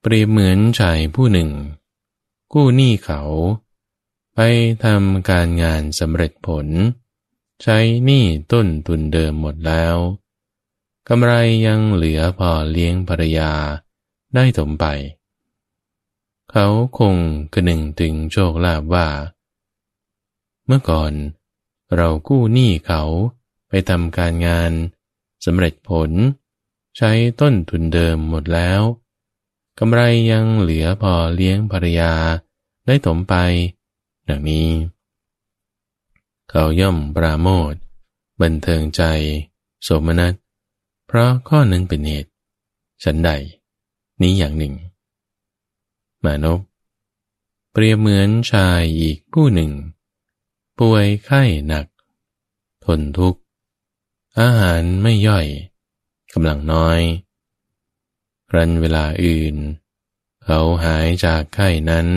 [0.00, 1.50] เปรียบเหมือนชายผู้หนึ่ง
[2.52, 3.22] กู้หนี้เขา
[4.34, 4.40] ไป
[4.84, 6.66] ทำการงานสำเร็จผล
[7.62, 9.96] ใช้หนี้ต้นทุนเดิมหมดแล้ว
[11.08, 11.32] กำไร
[11.66, 13.52] ยังเหลือพอเลี้ยงภรรยา
[14.34, 14.84] ได้ถมไป
[16.50, 16.66] เขา
[16.98, 17.16] คง
[17.52, 19.08] กระหนึ่งถึงโชคลาภว่า
[20.66, 21.12] เมื่อก่อน
[21.96, 23.02] เรากู้หนี้เขา
[23.68, 24.72] ไปทำการงาน
[25.44, 26.10] สำเร็จผล
[26.96, 28.82] ใช้ต้นทุนเดิมหมดแล้ว
[29.78, 30.00] กำไร
[30.30, 32.12] ยังเหลือพอเลี้ยงภรรยา
[32.86, 33.34] ได้ถมไป
[34.28, 34.68] ดังนี้
[36.50, 37.74] เขาย่อมปราโมท
[38.40, 39.02] บันเทิงใจ
[39.82, 40.34] โสมนัส
[41.06, 42.30] เพราะข้อนั้นเป็นเหตุ
[43.04, 43.30] ฉันใด
[44.20, 44.74] นี้อย่างหนึ่ง
[46.24, 46.60] มานพ
[47.72, 49.70] เปรียบเหมือนชายอีกผู้หนึ่ง
[50.78, 51.86] ป่วยไข้หนัก
[52.84, 53.39] ทนทุกข์
[54.38, 55.46] อาหารไม่ย่อย
[56.32, 57.00] กำลังน้อย
[58.54, 59.56] รันเวลาอื่น
[60.44, 62.08] เขาหายจากไข้นั้น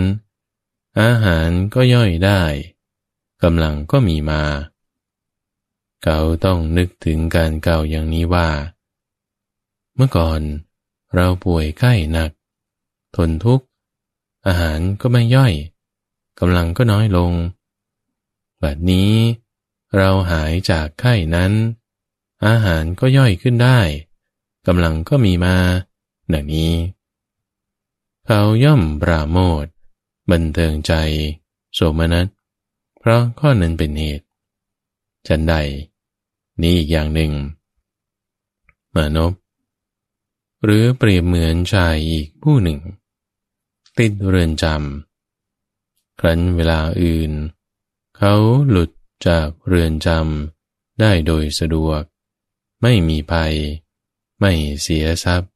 [1.02, 2.42] อาหารก็ย่อยได้
[3.44, 4.44] กำลังก็มีมา
[6.04, 8.50] เขาต้องนึกถึงการเก่าอย่างนี้ว่า
[9.96, 10.42] เมื่อก่อน
[11.16, 12.32] เราป่วยไข้หนัก
[13.16, 13.66] ทนทุกข์
[14.48, 15.54] อาหารก็ไม่ย่อย
[16.40, 17.32] กำลังก็น้อยลง
[18.62, 19.12] บัดนี้
[19.98, 21.52] เราหายจากไข้นั้น
[22.46, 23.80] อาหารก็ย่อยขึ้นได้
[24.68, 25.56] กำลังก็มีมา
[26.34, 26.74] ดังนี้
[28.26, 29.66] เขาย่อมปราโมท
[30.32, 30.94] บันเทิงใจ
[31.74, 32.28] โสมนัส
[33.00, 34.26] เพราะข้อนั้นเป็นเหตุ
[35.28, 35.56] ฉันใด
[36.62, 37.32] นี้อีกอย่างหนึ่ง
[38.96, 39.34] มานพ
[40.64, 42.80] หรือเปรียบเหมือนชายอีกผู้หนึ่ง
[44.00, 47.32] ติดเรือนจำ ครั้นเวลาอื่น
[48.18, 48.34] เขา
[48.70, 48.90] หลุด
[49.28, 52.02] จากเรือนจำได้โดยสะดวก
[52.84, 53.56] ไม่มีภัย
[54.40, 55.52] ไม่เสียทรัพย์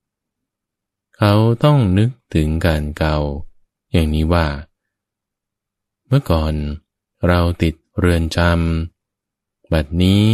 [1.18, 3.18] เขาต้องนึกถึงการเก่า
[3.92, 4.48] อย่างนี้ว่า
[6.08, 6.54] เมื่อก่อน
[7.28, 10.26] เราติดเรือนจำ บัดนี้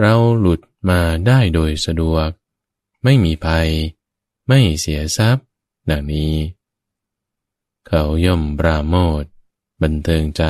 [0.00, 2.28] เราหลุดมาได้โดยสะดวก
[3.04, 3.68] ไม่มีภัย
[4.48, 5.46] ไม่เสียทรัพย์
[5.90, 6.34] ดังนี้
[7.86, 9.24] เขาย่อมปราโมท
[9.82, 10.44] บันเทิงใจ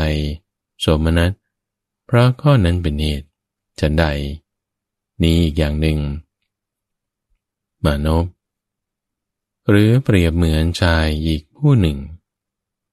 [0.81, 1.33] โสมนัส
[2.07, 3.29] เพราะข้อนั้นเป็นเหตุ
[3.81, 4.07] ฉันใด
[5.23, 5.99] นี้อีกอย่างหนึ่ง
[7.85, 8.27] มานพ
[9.69, 11.99] หรือเปรียบเหมือนชายอีกผู้หนึ่ง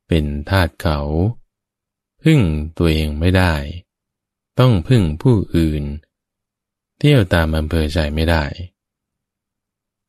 [0.08, 0.99] เป็นทาสเขา
[2.23, 2.39] พึ่ง
[2.77, 3.55] ตัวเองไม่ได้
[4.60, 5.84] ต้องพึ่งผู้อื่น
[6.97, 8.45] เที่ยวตามอำเภอใจไม่ได้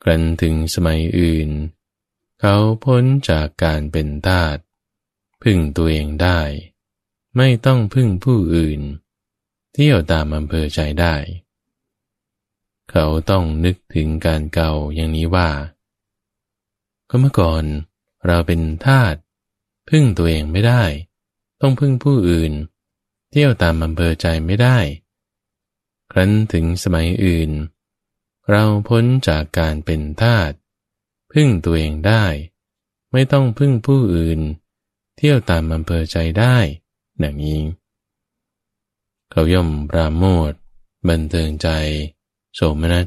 [0.02, 1.48] กรันถึงสมัยอื่น
[2.40, 4.56] เขาพ้นจากการเป็นทาส
[5.42, 6.40] พึ่งตัวเองได้
[7.36, 8.80] ไม่ต้องพึ่งผู้อื่น
[9.72, 11.14] เที่ยวตามอำเภอใจได้
[12.90, 15.50] เขาต้องนึกถึงการเก่าอย่างนี้ว่า
[17.08, 17.64] ก็เมื่อก่อน
[18.26, 19.14] เราเป็นทาส
[19.88, 20.84] พึ่งตัวเองไม่ได้
[21.60, 22.52] ต้องพึ่งผู้อื่น
[23.30, 24.78] เที่ยวตามอำเภอใจไม่ได้
[26.12, 27.50] ครั้นถึงสมัยอื่น
[28.50, 30.52] เราพ้นจากการเป็นทาส
[31.32, 32.24] พึ่งตัวเองได้
[33.12, 34.40] ไม่ต้องพึ่งผู้อื่น
[35.16, 36.56] เที่ยวตามอำเภอใจได้
[37.22, 37.60] ดังนี้
[39.30, 40.52] เขาย่อมปราโมท
[41.08, 41.68] บันเทิงใจ
[42.54, 43.06] โสมนัส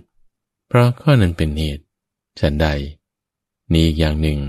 [0.68, 1.84] เพราะข้อนั้นเป็นเหตุ
[2.40, 2.68] ฉันใด
[3.74, 4.40] นี้อีกอย่างหนึ่ง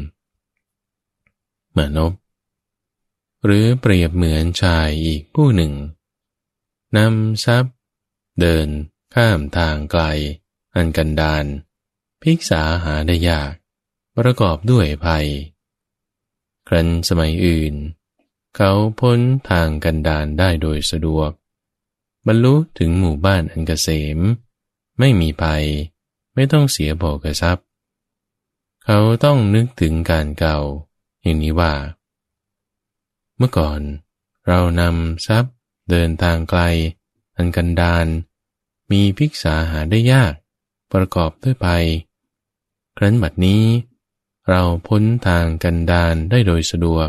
[1.70, 2.12] เหมานพ
[3.44, 5.72] หรือเปรียบเหมือนชายอีกผู้หนึ่ง
[6.96, 7.74] นำทรัพย์
[8.40, 8.68] เดิน
[9.14, 10.02] ข้ามทางไกล
[10.74, 11.44] อันกันดาน
[12.22, 13.52] พิกษาหาได้ยาก
[14.16, 15.26] ประกอบด้วยภัย
[16.68, 17.74] ครั้นสมัยอื่น
[18.56, 21.30] เขาพ้นทางกันดานได้โดยสะดวก
[22.26, 24.18] บรรลุถึงหมู่บ้านอันกเกษม
[24.98, 25.64] ไม่มีภัย
[26.34, 27.66] ไม่ต้องเสียโภกทรัพย์
[28.84, 30.58] เขาต้องนึกถึงการเก่า
[31.22, 31.74] อย่างนี้ว่า
[33.36, 33.80] เมื่อก่อน
[34.48, 35.54] เรานำทรัพย์
[35.90, 36.60] เดินทางไกล
[37.36, 38.06] อันกันดาน
[38.90, 40.32] มีพิกษาหาได้ยาก
[40.92, 41.86] ประกอบด้วยภัย
[42.96, 43.62] ครั้นบัดนี้
[44.48, 47.08] เราพ้นทางกันดานได้โดยสะดวก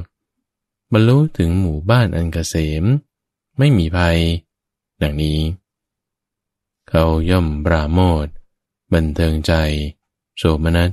[0.93, 2.84] บรรลุถึงหมู่บ้านอันกเกษม
[3.58, 4.19] ไม่มีภัย
[5.02, 5.39] ดังนี้
[6.89, 8.28] เขาย่อมปราโมท
[8.93, 9.54] บันเทิงใจ
[10.38, 10.91] โสมนัส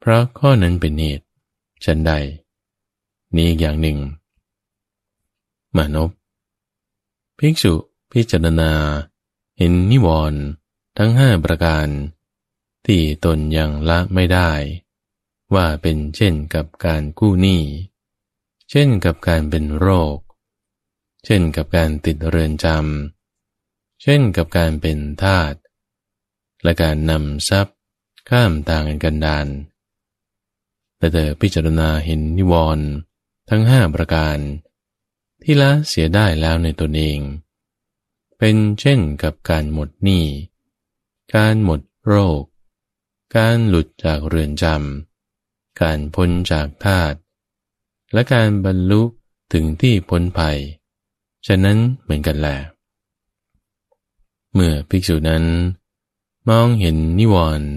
[0.00, 1.26] เพราะข้อนั้นเป็นเหตุ
[1.84, 2.12] ฉันใด
[3.34, 3.98] นี้อีกอย่างหนึ่ง
[5.76, 6.10] มานพ
[7.38, 7.74] ภิกษุ
[8.12, 8.72] พิจารณา
[9.58, 10.40] เห็นนิวรณ์
[10.98, 11.86] ทั้งห้าประการ
[12.86, 14.50] ที่ตนยังละไม่ได้
[15.54, 17.62] ว่าเป็นเช่นกับการกู้หนี้
[18.70, 20.16] เช่นกับการเป็นโรค
[21.24, 23.17] เช่นกับการติดเรือนจำ
[24.02, 25.54] เช่นกับการเป็นทาส
[26.62, 27.76] และการนำทรัพย์
[28.30, 29.46] ข้ามทางกันดาน
[30.98, 32.86] แต่เธอพิจารณาเห็นนิวรณ์
[33.48, 34.38] ทั้งห้าประการ
[35.42, 37.18] ที่ละเสียได้แล้วในตนเอง
[38.38, 40.24] เป็นเช่นกับการหมดหนี้
[41.34, 42.42] การหมดโรค
[43.36, 47.14] การหลุดจากเรือนจำ การพ้นจากทาต
[48.12, 49.02] และการบรรลุ
[49.52, 50.58] ถึงที่พ้นภัย
[51.46, 52.56] ฉะนั้นเหมือนกันแหละ
[54.54, 55.44] เมื่อภิกษุนั้น
[56.48, 57.68] มองเห็นนิวรณ์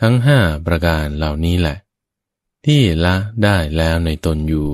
[0.00, 1.76] ทั้งห้าประการเหล่านี้แหละ
[2.64, 4.68] ที่ละได้แล้วในตนอยู่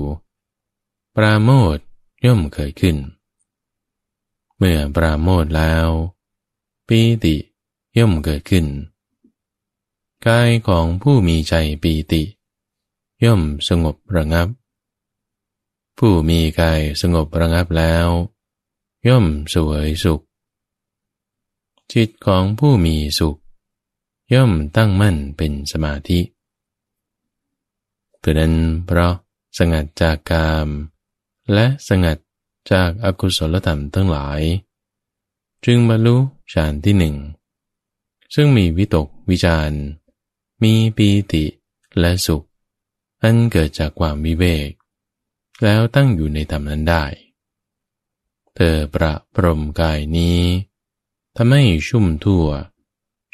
[1.15, 1.77] ปราโมท
[2.25, 2.97] ย่อมเกิดขึ้น
[4.57, 5.87] เมื่อปราโมทแล้ว
[6.87, 7.35] ปีติ
[7.97, 8.65] ย่อมเกิดขึ้น
[10.27, 12.23] กายของผู้มีใจปีติ
[13.23, 14.47] ย่อมสงบระงับ
[15.97, 18.07] ผู้มีกายสงบระงับแล้ว
[19.07, 20.21] ย่อมสวยสุข
[21.93, 23.37] จิตของผู้มีสุข
[24.33, 26.19] ย่อมตั้งมั่นเป็นสมาธิ
[28.19, 29.13] เพื่อนั้นเพราะ
[29.57, 30.67] สงัดจากกาม
[31.53, 32.17] และสงัด
[32.71, 34.41] จากอากุศลธรรมทั้งหลาย
[35.65, 36.17] จึงบรรลุ
[36.53, 37.15] ฌานที่หนึ่ง
[38.35, 39.71] ซึ่งมีวิตกวิจาร
[40.63, 41.45] มีปีติ
[41.99, 42.45] และสุข
[43.23, 44.69] อันเกิดจากความวิเวก
[45.63, 47.05] แล้วตั้งอยู่ในธรรมนั้นได้
[48.55, 50.39] เธอประพรมกายนี้
[51.35, 52.45] ทำให้ชุ่มทั่ว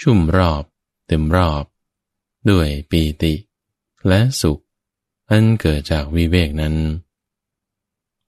[0.01, 0.63] ชุ่มรอบ
[1.07, 1.63] เต็มรอบ
[2.49, 3.33] ด้วยปีติ
[4.07, 4.59] และสุข
[5.29, 6.75] อันเกิดจากวิเวกนั้น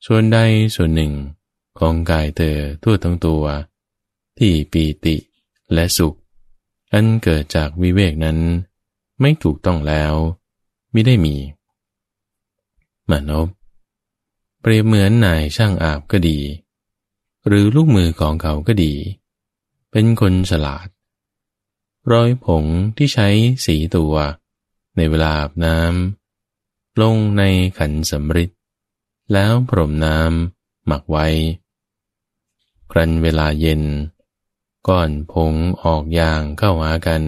[0.05, 0.38] ส่วนใด
[0.75, 1.13] ส่วนหนึ่ง
[1.79, 3.43] ของกายเธอทั่วทั้งตัว
[4.38, 5.15] ที่ปีติ
[5.73, 6.15] และสุข
[6.93, 8.38] อันเกิดจากวิเวกนั้น
[9.21, 10.13] ไม่ถูกต้องแล้ว
[10.91, 11.36] ไม่ได้มี
[13.10, 13.47] มานพ
[14.62, 16.39] เปรียบเหมือนนายช่างอาบก็ดี
[17.47, 18.93] หรือลูกมือของเขาก็ดี
[19.91, 20.88] เป็นคนฉลาด
[22.12, 22.65] ร้อยผง
[22.97, 23.28] ที่ใช้
[23.65, 24.15] สีตัว
[24.95, 27.43] ในเวลาอาบน้ำลงใน
[27.78, 28.52] ขันสำริด
[29.34, 31.28] แล้วพรมน้ำหมักไว้
[32.91, 33.84] ครันเวลาเย็น
[34.88, 37.23] ก้อนผงออกยางเข้าหากัน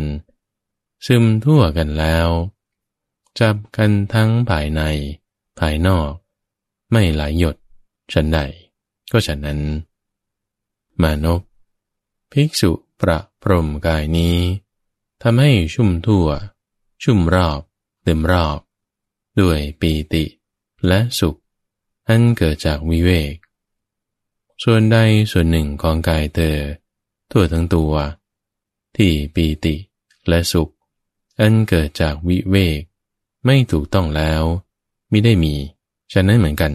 [1.06, 2.28] ซึมทั่วกันแล้ว
[3.40, 4.82] จับกันทั้งภายใน
[5.60, 6.12] ภายนอก
[6.92, 7.56] ไม่ไหลหยด
[8.14, 8.40] ฉันใด
[9.12, 9.60] ก็ฉันนั้น
[11.02, 11.42] มานพ
[12.32, 14.38] ภิกษุประพรมกายนี้
[15.22, 16.28] ทำให้ชุ่มทั่ว
[17.04, 17.62] ชุ่มรอบ
[18.04, 18.60] เต็มรอบ
[19.40, 20.24] ด้วยปีติ
[20.88, 21.38] และสุข
[22.08, 23.36] อันเกิดจากวิเวก
[24.64, 24.98] ส่วนใด
[25.32, 26.58] ส่วนหนึ่งของกายเธอ
[27.32, 27.94] ทั่วทั้งตัว
[28.96, 29.76] ที่ปีติ
[30.28, 30.70] และสุข
[31.40, 32.82] อันเกิดจากวิเวก
[33.46, 34.44] ไม่ถูกต้องแล้ว
[35.12, 35.54] มิได้มี
[36.12, 36.74] ฉะนั้นเหมือนกัน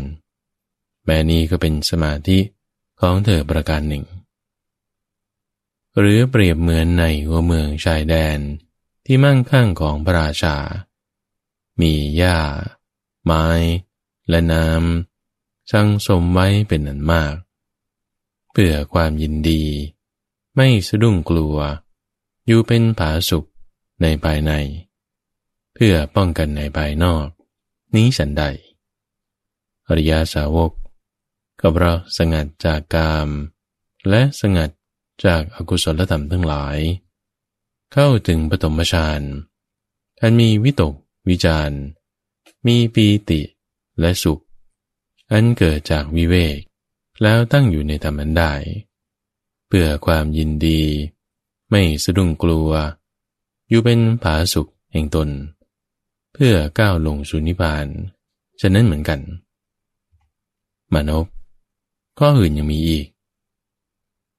[1.05, 2.39] แม้นี้ก็เป็นสมาธิ
[3.01, 4.05] ของเธอประการหนึ่ง
[5.99, 8.39] หรือเปรียบเหมือนในหัวเมืองชายแดน
[9.07, 10.57] ที่มั่งคั่งของพระราชา
[11.81, 12.39] มีหญ้า
[13.25, 13.47] ไม้
[14.29, 17.35] และน้ำสังสมไว้เป็นอันมาก
[18.53, 19.65] เพื่อความยินดี
[20.57, 21.57] ไม่สะดุ้งกลัว
[22.47, 23.49] อยู่เป็นผาสุข
[24.03, 24.53] ในภายใน
[25.75, 27.27] เพื่อป้องกันในภายนอก
[27.95, 28.45] นี้ฉันใด
[29.89, 30.73] อริยาสาวก
[31.61, 33.29] ก็เพราะสงัดจากกาม
[34.09, 34.71] และสงัด
[35.25, 36.79] จากอากุศลธรรมทั้งหลาย
[37.93, 39.21] เข้าถึงปฐมฌาน
[40.21, 40.95] อันมีวิตก
[41.29, 41.71] วิจาร
[42.67, 43.41] มีปีติ
[44.01, 44.43] และสุข
[45.33, 46.59] อันเกิดจากวิเวก
[47.23, 48.53] แล้วตั้งอยู่ในธรรมันได้
[49.69, 50.81] เพื่อความยินดี
[51.71, 52.71] ไม่สะดุ้งกลัว
[53.69, 55.29] อยู่เป็นผาสุขแห่งตน
[56.33, 57.87] เพื่อก้าวลงสุนิพาน
[58.61, 59.21] ฉะนั้นเหมือนกัน
[60.93, 61.27] มานพ
[62.19, 63.07] ข้ออื่นยังมีอีก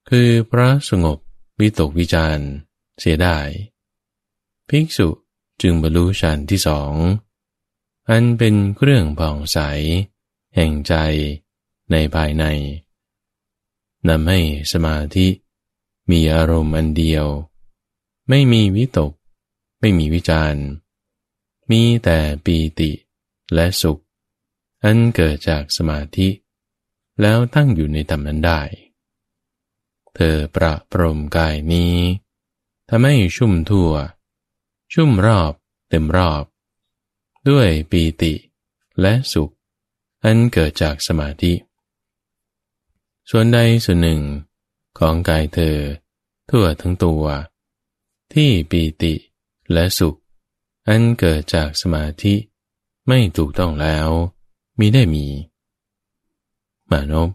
[0.08, 1.18] คือพระสงบ
[1.60, 2.38] วิตกวิจาร
[2.98, 3.38] เสียได้
[4.68, 5.08] ภิกษุ
[5.62, 6.92] จึงบรรลุฌานที่สอง
[8.10, 9.58] อันเป็นเครื่องผ่องใส
[10.54, 10.94] แห่งใจ
[11.90, 12.44] ในภายใน
[14.08, 14.40] นำให้
[14.72, 15.28] สมาธิ
[16.10, 17.26] มีอารมณ์อันเดียว
[18.28, 19.12] ไม่มีวิตก
[19.80, 20.54] ไม่มีวิจาร
[21.70, 22.90] มีแต่ปีติ
[23.54, 23.98] และสุข
[24.84, 26.28] อันเกิดจากสมาธิ
[27.20, 28.60] แล้วตั้งอยู่ในธรรมนั้นได้
[30.20, 31.96] เธอประพรมกายนี้
[32.88, 33.92] ทำให้ชุ่มทั่ว
[34.92, 35.52] ชุ่มรอบ
[35.88, 36.44] เต็มรอบ
[37.48, 38.32] ด้วยปีติ
[39.00, 39.50] และสุข
[40.24, 41.52] อันเกิดจากสมาธิ
[43.30, 44.20] ส่วนใดส่วนหนึ่ง
[44.98, 45.76] ของกายเธอ
[46.50, 47.24] ทั่วทั้งตัว
[48.32, 49.14] ที่ปีติ
[49.72, 50.16] และสุข
[50.88, 52.34] อันเกิดจากสมาธิ
[53.08, 54.08] ไม่ถูกต้องแล้ว
[54.78, 55.26] มีได้มี
[56.90, 57.30] มานพ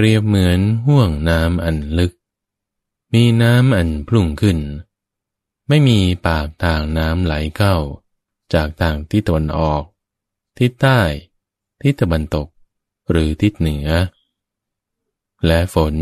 [0.00, 2.12] เปรียบเหมือนห่วงน้ำอันลึก
[3.14, 4.58] มีน้ำอันพุ่งขึ้น
[5.68, 7.76] ไม่มีปากทางน้ำไหลเข้า
[8.54, 9.82] จากทางทิศตะวันออก
[10.58, 11.00] ทิศใต้
[11.82, 12.48] ทิศตะวันตก
[13.10, 13.88] หรือทิศเหนือ
[15.46, 15.94] และฝน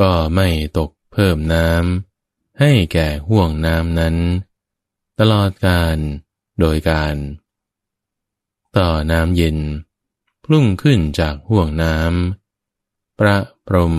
[0.00, 4.16] ก็ไม่ตกเพิ่มน้ำให้แก่ห่วงน้ำนั้น
[5.18, 5.96] ตลอดการ
[6.60, 7.14] โดยการ
[8.76, 9.58] ต่อน้ำเย็น
[10.44, 12.37] พุ่งขึ้นจากห่วงน้ำ
[13.18, 13.94] ประพรม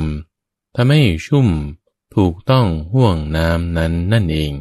[0.76, 1.48] ทำให้ชุ่ม
[2.16, 4.54] ถูกต้องห่วงน้ำนั้นนั่นเอง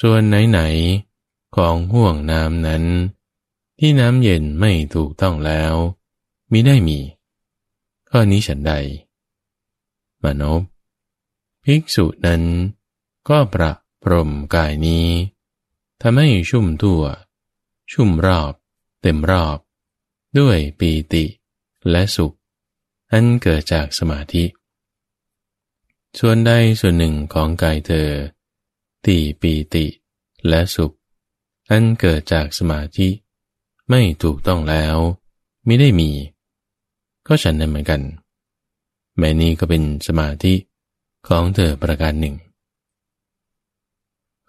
[0.00, 2.84] ส่วนไหนๆของห่วงน้ำนั้น
[3.78, 5.74] ที่น้ำเย็นไม่ถูกต้องแล้ว
[6.52, 6.98] มิได้มี
[8.10, 8.72] ข้อนี้ฉันใด
[10.22, 10.62] มนพ
[11.64, 12.42] ภิกษุนั้น
[13.28, 15.08] ก็ประพรมกายนี้
[16.00, 17.02] ทำให้ชุ่มทั่ว
[17.92, 18.52] ชุ่มรอบ
[19.02, 19.58] เต็มรอบ
[20.38, 21.24] ด้วยปีติ
[21.90, 22.34] และสุข
[23.12, 24.44] อันเกิดจากสมาธิ
[26.18, 28.10] ส่วนใดส่วนหนึ่งของกายเธอ
[29.04, 29.86] ที่ปีติ
[30.48, 30.92] และสุข
[31.70, 33.08] อันเกิดจากสมาธิ
[33.90, 34.96] ไม่ถูกต้องแล้ว
[35.64, 36.10] ไม่ได้มี
[37.26, 38.02] ก็ฉันนั้นเหมือนกัน
[39.18, 40.54] แม้นี้ก็เป็นสมาธิ
[41.28, 42.36] ของเธอประการหนึ่ง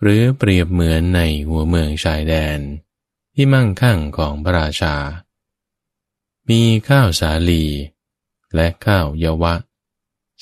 [0.02, 2.60] หรือเปรียบเหมือนในหัวเมืองชายแดน
[3.36, 4.95] ที่มั่งคั่งของพระราชา
[6.50, 7.65] มีข้าวสาลี
[8.55, 9.53] และข้าวเยาวะ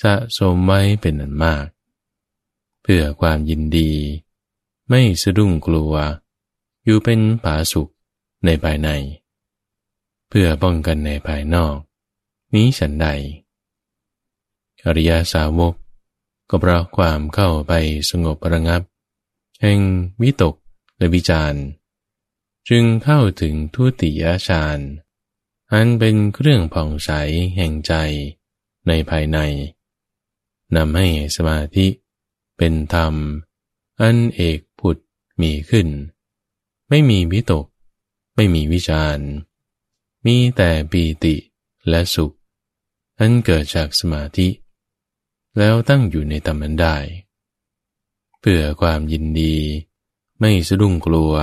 [0.02, 1.66] สะสมไว้เป็นอันมาก
[2.84, 3.92] เพื่อความยินดี
[4.90, 5.94] ไม่สะดุ้งกลัว
[6.84, 7.92] อยู่เป็นผาสุข
[8.46, 8.90] ในภายใน
[10.30, 11.78] เพื่อป้องกันในภายนอก
[12.54, 13.08] นี้ฉันใด
[14.86, 15.74] อริยาสาวก
[16.50, 17.74] ก็เพราะความเข้าไป
[18.10, 18.82] สงบระงับ
[19.62, 19.80] แห่ง
[20.22, 20.56] วิตก
[20.98, 21.54] และวิจาร
[22.70, 24.80] จึงเข้าถึงทุติยฌาน
[25.74, 27.10] อันเป็นเครื่องผ่องใส
[27.56, 27.94] แห่งใจ
[28.88, 29.38] ในภายใน
[30.76, 31.88] นำให้สมาธิ
[32.58, 33.14] เป็นธรรม
[34.02, 34.98] อันเอกผุด
[35.42, 35.88] มีขึ้น
[36.90, 37.66] ไม่มีวิตก
[38.36, 39.20] ไม่มีวิจาร
[40.26, 41.36] มีแต่ปีติ
[41.90, 42.36] และสุข
[43.20, 44.48] อันเกิดจากสมาธิ
[45.58, 46.96] แล้วตั้งอยู่ในธรรมันได้
[48.40, 49.56] เพื่อความยินดี
[50.40, 51.34] ไม่สะดุ้งกลัว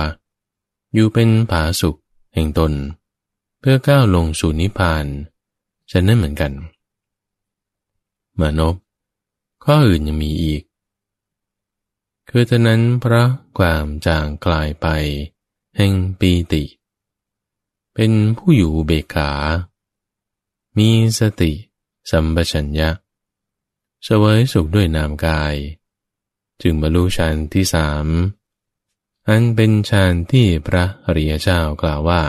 [0.93, 1.99] อยู่เป็นผาสุข
[2.33, 2.73] แห่งตน
[3.59, 5.05] เพื่อก้าวลงสู่นิพพาน
[5.91, 6.53] ฉันนั่นเหมือนกัน
[8.39, 8.75] มานพ
[9.63, 10.61] ข้ออื่นยังมีอีก
[12.29, 13.23] คือฉะนั้นพระ
[13.57, 14.87] ความจางกลายไป
[15.77, 16.63] แห่งปีติ
[17.93, 19.31] เป็นผู้อยู่เบกขา
[20.77, 20.89] มี
[21.19, 21.51] สติ
[22.09, 22.89] สัมปชัญญะ
[24.07, 25.55] สวยสุขด้วยนามกาย
[26.61, 28.05] จึงบรรลุฌานที่สาม
[29.27, 32.21] อันเป็นฌานที่พระอริยเจ้ากล่าวว่า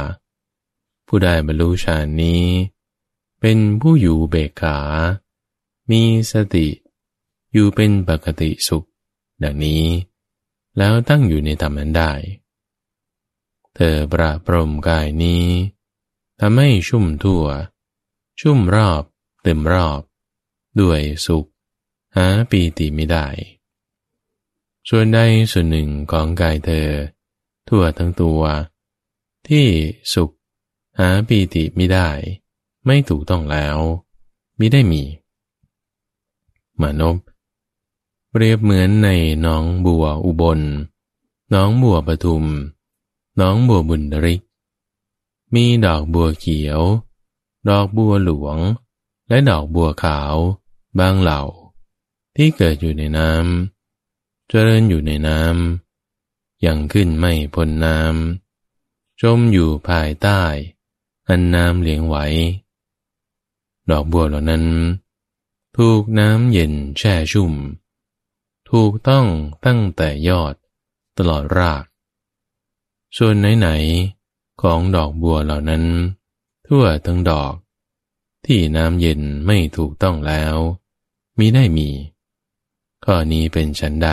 [1.08, 2.44] ผู้ได้บรรลุฌานนี้
[3.40, 4.78] เป็นผู้อยู่เบกขา
[5.90, 6.68] มีสติ
[7.52, 8.86] อยู่เป็นปกติสุข
[9.42, 9.84] ดังนี้
[10.78, 12.12] แล้วตั้งอยู่ในธรรมนั้นได้
[13.74, 15.46] เธอประพรมกายนี้
[16.40, 17.44] ทำให้ชุ่มทั่ว
[18.40, 19.02] ชุ่มรอบ
[19.42, 20.00] เต็มรอบ
[20.80, 21.46] ด้วยสุข
[22.16, 23.26] หาปีติไม่ได้
[24.88, 25.18] ส่วนใด
[25.52, 26.88] ส่วนหนึ่งของกายเธอ
[27.68, 28.42] ทั่วทั้งตัว
[29.48, 29.66] ที่
[30.14, 30.30] สุข
[30.98, 32.08] หาปีติไม่ได้
[32.86, 33.78] ไม่ถูกต้องแล้ว
[34.58, 35.02] มิได้มี
[36.80, 37.16] มานพ
[38.30, 39.08] เปรียบเหมือนใน
[39.46, 40.60] น้องบัวอุบล
[41.54, 42.44] น้องบัวปทุม
[43.40, 44.42] น้องบัวบุญริก
[45.54, 46.80] มีดอกบัวเขียว
[47.68, 48.58] ดอกบัวหลวง
[49.28, 50.34] และดอกบัวขาว
[50.98, 51.42] บางเหล่า
[52.36, 60.42] ที่เกิดอยู่ในน้ำเจริญอยู่ในน้ำยังขึ้นไม่พ้นน้ำจมอยู่ภายใต้
[61.28, 62.24] อันน้ำเลี้ยงไว้
[63.90, 64.64] ดอกบัวเหล่านั้น
[65.76, 67.52] ถูกน้ำเย็นแช่ชุ่ม
[68.70, 69.26] ถูกต้อง
[69.64, 70.54] ตั้งแต่ยอด
[71.18, 71.84] ตลอดราก
[73.16, 75.84] ส่วนไหนๆของดอกบัวเหล่านั้น
[76.66, 77.52] ทั่วทั้งดอก
[78.46, 80.54] ที่น้ำเย็นไม่ถูกต้องแล้ว
[81.38, 81.88] มีได้มี
[83.04, 84.08] ข้อนี้เป็นฉันใด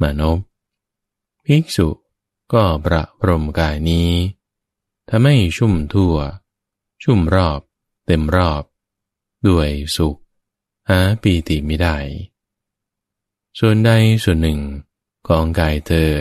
[0.00, 0.38] มานพ
[1.44, 1.88] ภิกษุ
[2.52, 4.08] ก็ประพรมกายนี้
[5.10, 6.14] ทำให้ชุ่มทั่ว
[7.02, 7.60] ชุ่มรอบ
[8.06, 8.62] เต็มรอบ
[9.48, 10.16] ด้วยสุข
[10.88, 11.96] หาปีติไม่ได้
[13.58, 13.90] ส่วนใด
[14.24, 14.60] ส่วนหนึ่ง
[15.28, 16.12] ของกายเธอ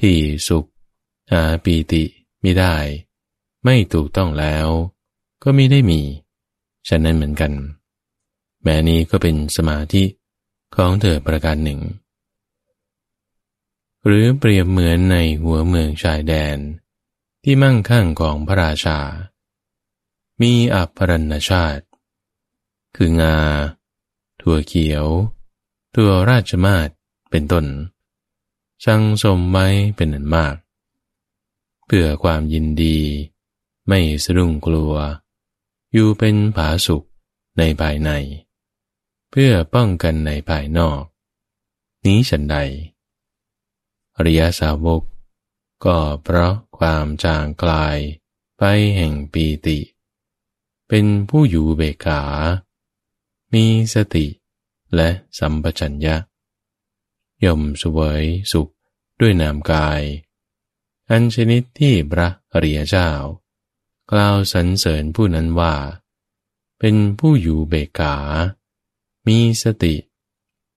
[0.00, 0.64] ที่สุข
[1.32, 2.04] หาปีติ
[2.40, 2.76] ไม่ได้
[3.64, 4.66] ไม่ถูกต้องแล้ว
[5.42, 6.00] ก็ไม่ได้มี
[6.88, 7.52] ฉะนั้นเหมือนกัน
[8.62, 10.04] แม้นี้ก็เป็นสมาธิ
[10.76, 11.80] ของเธอประการหนึ่ง
[14.04, 16.58] หรือเปรียบเหมือนในหัวเมืองชายแดน
[17.44, 18.98] ที่มั่งคั่งของพระราชา
[20.40, 21.84] มีอัปรัณชาติ
[22.96, 23.36] คืองา
[24.40, 25.06] ถั่วเขียว
[25.94, 26.88] ตัวราชมาศ
[27.30, 27.66] เป็นต้น
[28.84, 29.66] สังสมไว้
[29.96, 30.56] เป็นอันมาก
[31.86, 32.98] เพื่อความยินดี
[33.88, 34.94] ไม่สะดุ้งกลัว
[35.92, 37.06] อยู่เป็นผาสุข
[37.58, 38.10] ในภายใน
[39.30, 41.02] เพื่อป้องกันในภายนอก
[42.04, 42.56] นี้ฉันใด
[44.16, 45.02] อริยสาวก
[45.84, 47.98] ก็เพราะ ความจางกลาย
[48.58, 48.62] ไป
[48.96, 49.78] แห่งปีติ
[50.88, 52.22] เป็นผู้อยู่เบกขา
[53.52, 53.64] มี
[53.94, 54.26] สติ
[54.94, 55.08] และ
[55.38, 56.16] สัมปชัญญะ
[57.44, 58.22] ย่อมสวย
[58.52, 58.68] สุข
[59.20, 60.02] ด้วยนามกาย
[61.10, 63.10] อันชนิดที่พระอริยเจ้า
[64.10, 65.74] กล่าวสรรเสริญผู้นั้นว่า
[66.78, 68.16] เป็นผู้อยู่เบกขา
[69.26, 69.94] มีสติ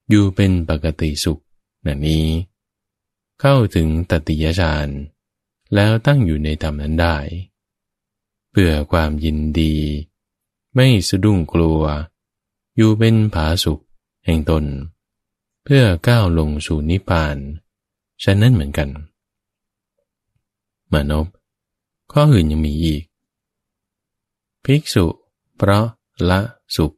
[0.08, 1.42] อยู่เป็นปกติสุข
[1.86, 2.26] นันนี้
[3.40, 4.90] เข้าถึงตติยฌาน
[5.74, 7.16] แล้วตั้งอยู่ในธรรมนั้นได้
[8.50, 9.74] เพื่อความยินดี
[10.74, 11.82] ไม่สะดุ้งกลัว
[12.76, 13.82] อยู่เป็นผาสุข
[14.24, 14.64] แห่งตน
[15.64, 17.36] เพื่อก้าวลงสู่นิพพาน
[18.22, 18.88] ฉันนั้นเหมือนกัน
[20.92, 21.26] มานพ
[22.12, 23.02] ข้ออื่นยังมีอีก
[24.64, 25.06] ภิกษุ
[25.56, 25.86] เพราะ
[26.30, 26.40] ละ
[26.76, 26.92] สุข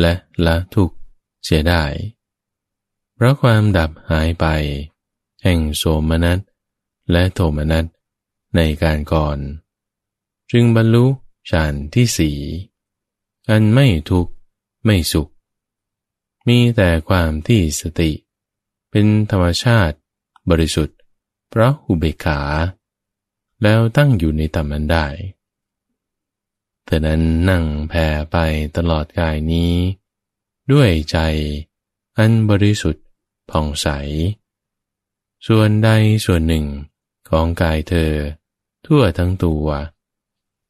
[0.00, 0.12] และ
[0.46, 0.96] ละทุกข์
[1.44, 1.84] เสียได้
[3.14, 4.46] เพราะความดับหายไป
[5.42, 6.38] แห่งโสมนัส
[7.10, 7.84] และโทมนัส
[8.56, 9.38] ในการก่อน
[10.50, 11.06] จึงบรรลุ
[11.50, 12.38] ฌานที่สี่
[13.50, 14.32] อันไม่ทุกข์
[14.84, 15.28] ไม่สุข
[16.48, 18.12] มีแต่ความที่สติ
[18.90, 19.96] เป็นธรรมชาติ
[20.50, 20.98] บริสุทธิ์
[21.48, 22.40] เพราะอุเบกขา
[23.62, 25.06] แล้วตั้งอยู่ในธรรมนั้นได้
[26.84, 28.36] แต่นั้นนั่งแผ่ไป
[28.76, 29.74] ตลอดกายนี้
[30.72, 31.18] ด้วยใจ
[32.18, 33.04] อันบริสุทธิ์
[33.50, 33.88] ผ่องใส
[35.46, 35.88] ส่วนใด
[36.24, 36.66] ส่วนหนึ่ง
[37.28, 38.12] ของกายเธอ
[38.86, 39.66] ทั่วทั้งตัว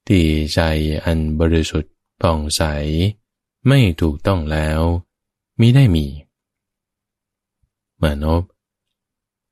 [0.07, 0.61] ที่ใจ
[1.05, 2.63] อันบริสุทธิ์ผ่องใส
[3.69, 4.81] ไม่ถูกต้องแล้ว
[5.61, 6.07] มิได้มี
[8.03, 8.43] มานพ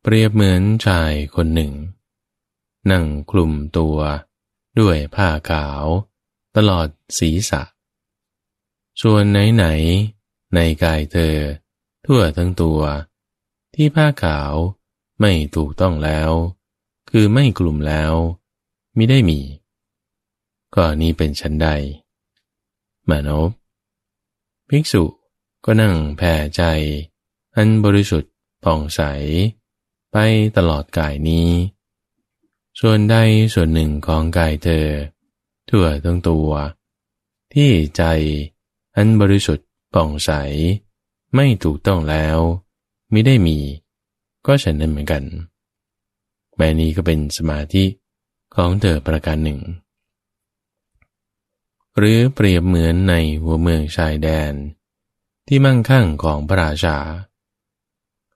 [0.02, 1.72] เปรียบเหมือนชายคนหนึ่ง
[2.90, 3.98] นั่งคลุมตัว
[4.78, 5.84] ด้วยผ้าขาว
[6.56, 6.88] ตลอด
[7.18, 7.62] ศีรษะ
[9.02, 11.36] ส่วนไหนๆในกายเธอ
[12.06, 12.80] ทั่วทั้งตัว
[13.74, 14.52] ที่ผ้าขาว
[15.20, 16.30] ไม่ถูกต้องแล้ว
[17.10, 18.14] คือไม่กลุ่มแล้ว
[18.98, 19.38] มิได้มี
[20.74, 21.68] ก็นี้เป็นชั้นใด
[23.08, 23.50] มานพ
[24.68, 25.04] ภิกษุ
[25.64, 26.62] ก็นั่งแผ่ใจ
[27.56, 28.32] อันบริสุทธิ์
[28.64, 29.00] ผ่องใส
[30.12, 30.16] ไป
[30.56, 31.48] ตลอดกายนี้
[32.80, 33.16] ส่วนใด
[33.54, 34.86] ส่วนหนึ่งของกายเธอ
[35.68, 36.50] ทั่วทั้งตัว
[37.54, 38.02] ที่ใจ
[38.96, 40.30] อันบริสุทธิ์ผ่องใส
[41.34, 42.38] ไม่ถูกต้องแล้ว
[43.12, 43.58] มิได้มี
[44.46, 45.24] ก็ฉันนั้นเหมือนกัน
[46.56, 47.84] แม้นี้ก็เป็นสมาธิ
[48.60, 49.60] ของเธอประการหนึ่ง
[51.96, 54.52] หรือเปรียบเหมือนในหัวเมืองชายแดน
[55.46, 56.98] ที่มั่งคั่งของพระราชา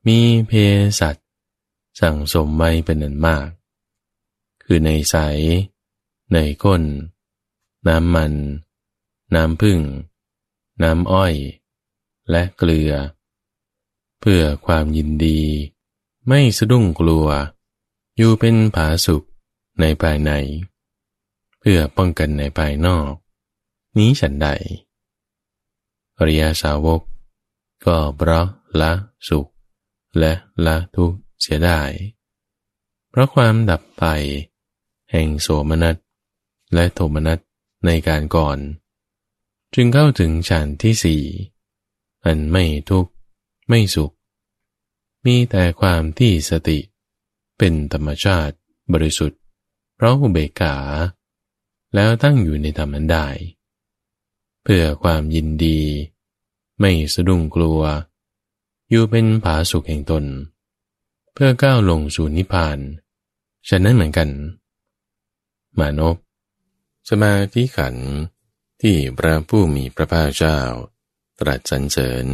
[0.07, 0.53] มีเพ
[1.01, 1.17] สัต
[2.01, 3.49] สั่งสมไว้เป็นนันมาก
[4.65, 5.17] คือในใส
[6.33, 6.83] ในก้น
[7.89, 8.33] น้ำมัน
[9.35, 9.81] น้ำพึ่ง
[10.83, 11.35] น้ำอ้อย
[12.31, 12.93] และเกลือ
[14.21, 15.41] เพื่อความยินดี
[16.29, 17.27] ไม่สะดุ้งกลัว
[18.17, 19.27] อยู่เป็นผาสุข
[19.81, 20.33] ในภายใน
[21.61, 23.13] เพื่อป้องกันในภายนอก
[23.99, 24.49] นี้ฉันใด
[26.19, 27.01] อริยสาวก
[27.87, 28.47] ก็เพราะ
[28.81, 28.93] ละ
[29.29, 29.47] สุข
[30.19, 30.33] และ
[30.67, 31.81] ละทุกข์เสียได้
[33.11, 34.05] เพราะความดับไป
[35.11, 35.97] แห่งโสมนัส
[36.75, 37.39] และโทมนัส
[37.87, 38.59] ในการก่อน
[39.75, 41.23] จึงเข้าถึงฌานที่สี่
[42.25, 43.11] อันไม่ทุกข์
[43.69, 44.13] ไม่สุข
[45.25, 46.79] มีแต่ความที่สติ
[47.59, 48.55] เป็นธรรมชาติ
[48.93, 49.42] บริสุทธิ์
[50.03, 50.77] ราะอุเบกขา
[51.95, 53.27] แล้วตั้งอยู่ในธรรมนั้นได้
[54.63, 55.81] เพื่อความยินดี
[56.81, 57.81] ไม่สะดุ้งกลัว
[58.91, 60.25] อยู่เป็นผาสุขแห่งตน
[61.33, 62.79] เพื่อก้าวลงสู่นิพพาน
[63.69, 64.29] ฉะนั้นเหมือนกัน
[65.79, 66.17] มานพ
[67.09, 67.97] สมาธิขัน
[68.83, 70.59] ที่พระผู้มีพระภาคเจ้า
[71.41, 72.27] ตรัสสรรเสริญ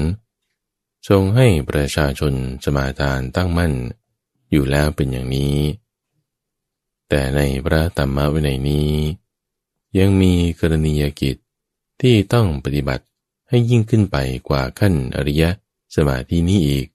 [1.09, 3.73] ทรงให้ประชาชนสมาทานตั้งมั่น
[4.51, 5.57] อยู่แล้วเป็นอย่างนี้
[7.09, 8.91] แต่ในพระธรรมวินัยนี้
[9.99, 11.37] ยังมีกรณียกิจ
[12.01, 13.05] ที่ต้องปฏิบัติ
[13.49, 14.17] ให้ยิ่งขึ้นไป
[14.49, 15.45] กว่าขั้นอริย
[15.95, 16.87] สมาธินี้อีก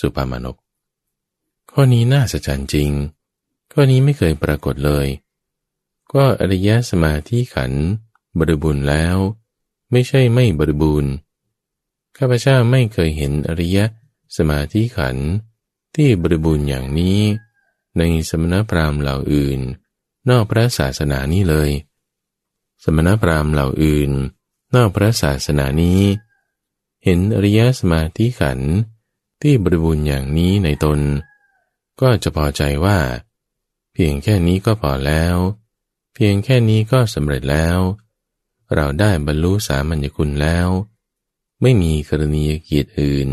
[0.00, 0.56] สุภามานก
[1.70, 2.90] ข้อนี้น่าสะใจจริง
[3.72, 5.06] ข้อนี้ไม่เคยปรากฏเลย
[6.12, 7.72] ก็อริยสมาธิขัน
[8.38, 9.16] บริบูรณ์แล้ว
[9.90, 11.12] ไม่ใช่ไม่บริบูรณ์
[12.16, 13.78] ข้าพเจ้าไม่เคยเห็นอริย
[14.36, 15.16] สมาธิขัน
[15.94, 17.18] ที่บริบูรณ์อย่างนี้
[17.98, 19.60] ในสมณพราหมณ์เหล่าอื่น
[20.30, 21.70] นอกพระศาสนานี้เลย
[22.84, 24.10] สมณพราหมณ์เหล่าอื่น
[24.74, 26.00] นอกพระศาสนานี้
[27.04, 28.60] เห็นอริยสมาธิขัน
[29.42, 31.00] ที่บริบูรณ์อย่างนี้ในตน
[32.00, 32.98] ก็จะพอใจว่า
[33.92, 35.36] เพียงแค่นี้ก็พอแล้ว
[36.14, 37.78] เพียงแค่นี้ก็สำเร็จแล้ว
[38.74, 40.68] เราได้บรรลุสามัญญคุณแล้ว
[41.62, 43.28] ไม่มีกรณียกิจอื่น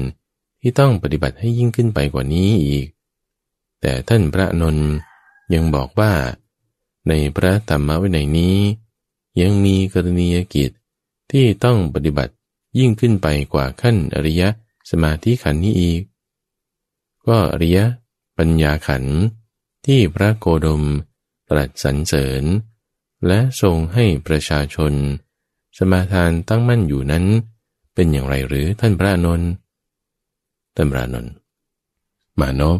[0.61, 2.87] ที่ต้องปฏิบัติให้ยิ่งขึ้นไปกว่านี้อีก
[3.81, 4.89] แต่ท่านพระนนท์
[5.53, 6.13] ยังบอกว่า
[7.07, 8.57] ในพระธรรมวินัยนี้
[9.41, 10.71] ยังมีกรณียกิจ
[11.31, 12.33] ที่ต้องปฏิบัติ
[12.79, 14.43] ยิ่งขึ้นไปกว่าขั้นอริย
[14.89, 16.01] สมาธิขันนี้อีก
[17.27, 17.79] ก็อริย
[18.37, 19.03] ปัญญาขัน
[19.85, 20.83] ที่พระโกดม
[21.49, 22.43] ตรัสสรรเสริญ
[23.27, 24.93] และทรงให้ประชาชน
[25.77, 27.25] สมาทานตั้งมั่นอยู่นั้น
[27.93, 29.49] เป็นอย่างไรหรือท่านพระนนท์
[30.75, 31.31] ท่านพระนนท์
[32.39, 32.79] มานพ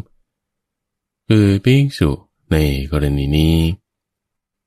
[1.32, 2.10] คือภิกษุ
[2.52, 2.56] ใน
[2.92, 3.56] กรณีนี้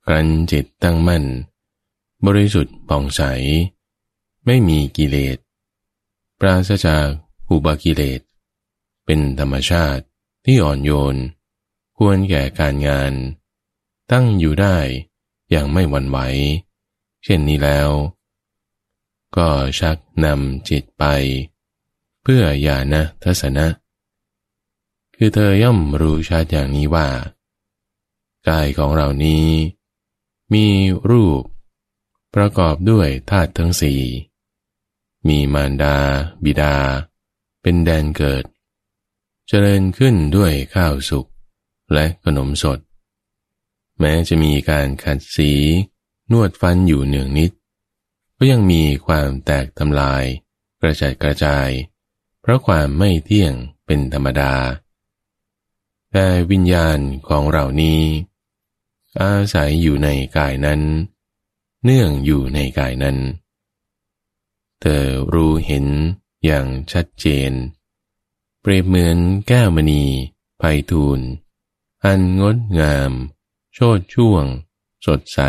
[0.04, 1.24] กรันจิตตั้งมั่น
[2.26, 3.22] บริสุทธิ์ผ่องใส
[4.46, 5.38] ไม่มีกิเลส
[6.38, 7.06] ปราศจาก
[7.48, 8.20] อุบากิเลส
[9.04, 10.04] เป็นธรรมชาติ
[10.44, 11.16] ที่อ่อนโยน
[11.98, 13.12] ควรแก่การงาน
[14.12, 14.76] ตั้งอยู่ได้
[15.50, 16.18] อย่างไม่หวั่นไหว
[17.24, 17.90] เช่นนี้แล้ว
[19.36, 19.48] ก็
[19.78, 21.04] ชักนำจิตไป
[22.22, 22.94] เพื่อญาณ
[23.24, 23.66] ทัศนะ
[25.24, 27.08] คือเธอย่อมรู้ชัดอย่างนี้ว่า
[28.48, 29.46] กายของเรานี้
[30.52, 30.66] มี
[31.10, 31.42] รูป
[32.34, 34.02] ประกอบด้วยธาตุทั้งสี่
[35.28, 35.96] มีมารดา
[36.44, 36.76] บิดา
[37.62, 38.44] เป็นแดนเกิด
[39.48, 41.26] เจริญขึ้นด้วยข้าวสุก
[41.92, 42.78] และขนมสด
[43.98, 45.52] แม้จะมีการขัดสี
[46.32, 47.50] นวดฟันอยู่เนืองนิด
[48.36, 50.24] ก็ยังมีความแตกทำลาย
[50.80, 51.68] กระจายกระจาย
[52.40, 53.54] เพราะความไม่เที่ยง
[53.86, 54.54] เป็นธรรมดา
[56.12, 56.98] แต่วิญญาณ
[57.28, 58.00] ของเรานี้
[59.20, 60.80] อาศัยอยู่ในกายนั้น
[61.84, 63.18] เนื่องอยู่ในกายนั้น
[64.80, 65.04] เธอ
[65.34, 65.86] รู้เห็น
[66.44, 67.52] อย่างชัดเจน
[68.60, 70.04] เปรียบเหมือนแก้วมณี
[70.58, 71.20] ไพทูล
[72.04, 73.12] อันงดงาม
[73.74, 74.44] โชดช่วง
[75.06, 75.40] สดใส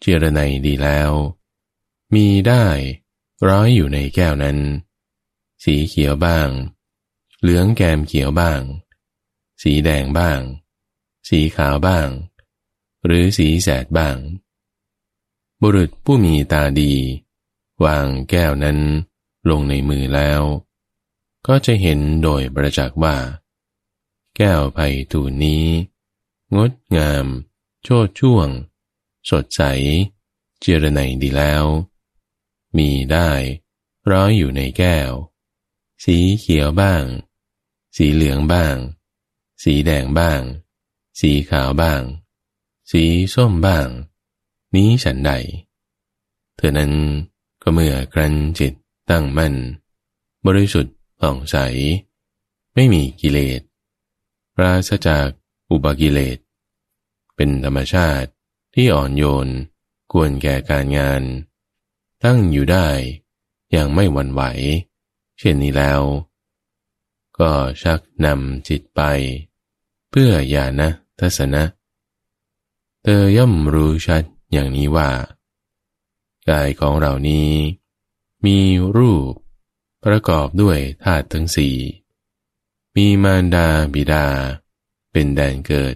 [0.00, 1.10] เจรไนดีแล้ว
[2.14, 2.66] มีได้
[3.48, 4.58] ร้อยอยู่ในแก้วนั้น
[5.64, 6.48] สีเขียวบ้าง
[7.40, 8.60] เหลืองแกมเขียวบ้าง
[9.64, 10.40] สีแดงบ้าง
[11.28, 12.08] สีขาวบ้าง
[13.04, 14.16] หรือสีแสดบ้าง
[15.60, 16.94] บุรุษผู้มีตาดี
[17.84, 18.78] วางแก้วนั้น
[19.50, 20.42] ลงในมือแล้ว
[21.46, 23.16] ก็จะเห็นโดยประจักษ์ว่า
[24.36, 25.64] แก้วไผ่ตูนี้
[26.56, 27.26] งดงาม
[27.82, 28.48] โชดช่วง
[29.30, 29.62] สดใส
[30.60, 31.64] เจรไนดีแล้ว
[32.76, 33.30] มีได้
[34.10, 35.10] ร้อยอยู่ในแก้ว
[36.04, 37.04] สีเขียวบ้าง
[37.96, 38.76] สีเหลืองบ้าง
[39.64, 40.40] สีแดงบ้าง
[41.20, 42.02] สีขาวบ้าง
[42.90, 43.02] สี
[43.34, 43.86] ส้มบ้าง
[44.74, 45.32] นี้ฉันใด
[46.56, 46.92] เธอนั้น
[47.62, 48.72] ก็เมื่อกรันจิต
[49.10, 49.54] ตั้งมั่น
[50.46, 51.56] บริสุทธิ์ผ่องใส
[52.74, 53.60] ไม่มีกิเลส
[54.54, 55.28] ปราศจาก
[55.70, 56.38] อุบากิเลส
[57.36, 58.30] เป็นธรรมชาติ
[58.74, 59.48] ที่อ่อนโยน
[60.12, 61.22] ควรแก่การงาน
[62.24, 62.88] ตั้งอยู่ได้
[63.70, 64.42] อย่างไม่หวั่นไหว
[65.38, 66.00] เช่นนี้แล้ว
[67.38, 67.52] ก็
[67.82, 69.00] ชักนำจิตไป
[70.18, 70.82] พื่อญาณ
[71.20, 71.62] ทัศนะ
[73.02, 75.10] เธอย่อมรู้ชัดอย่างนี้ว่า
[76.48, 77.50] กายของเรานี้
[78.44, 78.58] มี
[78.96, 79.32] รูป
[80.04, 81.76] ประกอบด้วยธาตุทั้งสี่
[82.96, 84.26] มีมารดาบิดา
[85.12, 85.94] เป็นแดนเกิด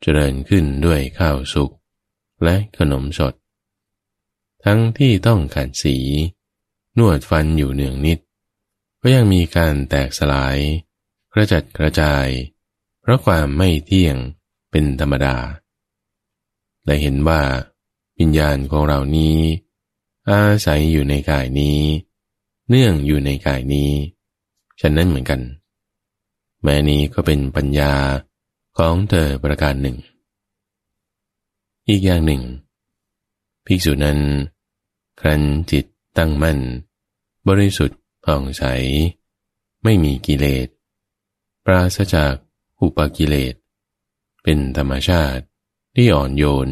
[0.00, 1.70] เจริญขึ้นด้วยข้าวสุก
[2.44, 3.34] และขนมสด
[4.64, 5.96] ทั้งที่ต้องขัดสี
[6.98, 8.18] นวดฟันอยู่เนืองนิด
[9.00, 10.58] ก็ยังมีการแตกสลาย
[11.32, 12.28] กระจัดกระจาย
[13.02, 14.16] เพราะความไม่เที่ยง
[14.70, 15.36] เป็นธรรมดา
[16.86, 17.42] ได้เห็นว่า
[18.18, 19.38] วิญญาณของเรานี้
[20.28, 21.80] อาศัยอยู่ในกายนี้
[22.68, 23.90] เนื่องอยู่ในกายนี้
[24.80, 25.40] ฉะนั้นเหมือนกัน
[26.62, 27.92] แม้นี้ก็เป็นปัญญา
[28.78, 29.96] ของเธอประการหนึ่ง
[31.88, 32.42] อีกอย่างหนึ่ง
[33.66, 34.18] ภิกษุนั้น
[35.20, 35.84] ครันจิต
[36.18, 36.58] ตั้งมั่น
[37.48, 38.64] บริสุทธิ์ผ่องใส
[39.82, 40.68] ไม่มีกิเลส
[41.64, 42.34] ปราศจาก
[42.82, 43.54] อุปกิเลส
[44.42, 45.44] เป็นธรรมชาติ
[45.94, 46.68] ที่อ่อนโยน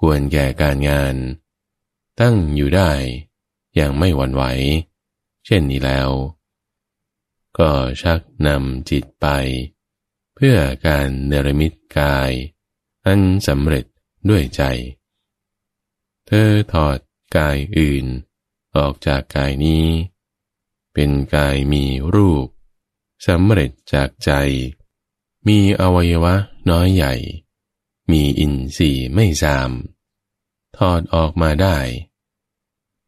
[0.00, 1.16] ควรแก่การงาน
[2.20, 2.92] ตั้งอยู่ได้
[3.74, 4.44] อย่างไม่หวั่นไหว
[5.46, 6.10] เช่นนี้แล้ว
[7.58, 7.70] ก็
[8.02, 9.26] ชักนำจิตไป
[10.34, 10.56] เพื่อ
[10.86, 12.30] การเนรมิตกาย
[13.06, 13.84] อันสำเร็จ
[14.28, 14.62] ด้วยใจ
[16.26, 16.98] เธอถอด
[17.36, 18.06] กายอื่น
[18.76, 19.86] ออกจากกายนี้
[20.94, 22.46] เป็นกายมีรูป
[23.26, 24.32] สำเร็จจากใจ
[25.48, 26.34] มีอวัยวะ
[26.70, 27.14] น้อยใหญ่
[28.10, 29.70] มีอินทรีย์ไม่สาม
[30.76, 31.76] ทอดออกมาได้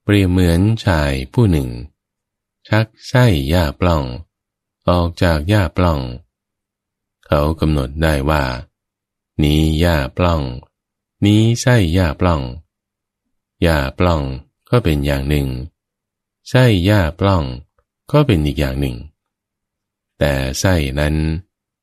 [0.03, 1.69] เปรียบเหมือนชายผู้หนึ่ง
[2.69, 4.05] ชักไส้หญ้าปล้อง
[4.89, 6.01] ออกจากหญ้าปล้อง
[7.27, 8.45] เขากำหนดได้ว่า
[9.43, 10.43] นี้หญ้าปล้อง
[11.25, 12.43] นี้ไส้หญ้าปล้อง
[13.63, 14.23] หญ้าปล้อง
[14.71, 15.49] ก็เป็นอย่างหนึ่ง
[16.49, 17.45] ไส้หญ้าปล้อง
[18.11, 18.97] ก็เป็นอีกอย่างหนึ่ง
[20.19, 21.15] แต่ไส้นั้น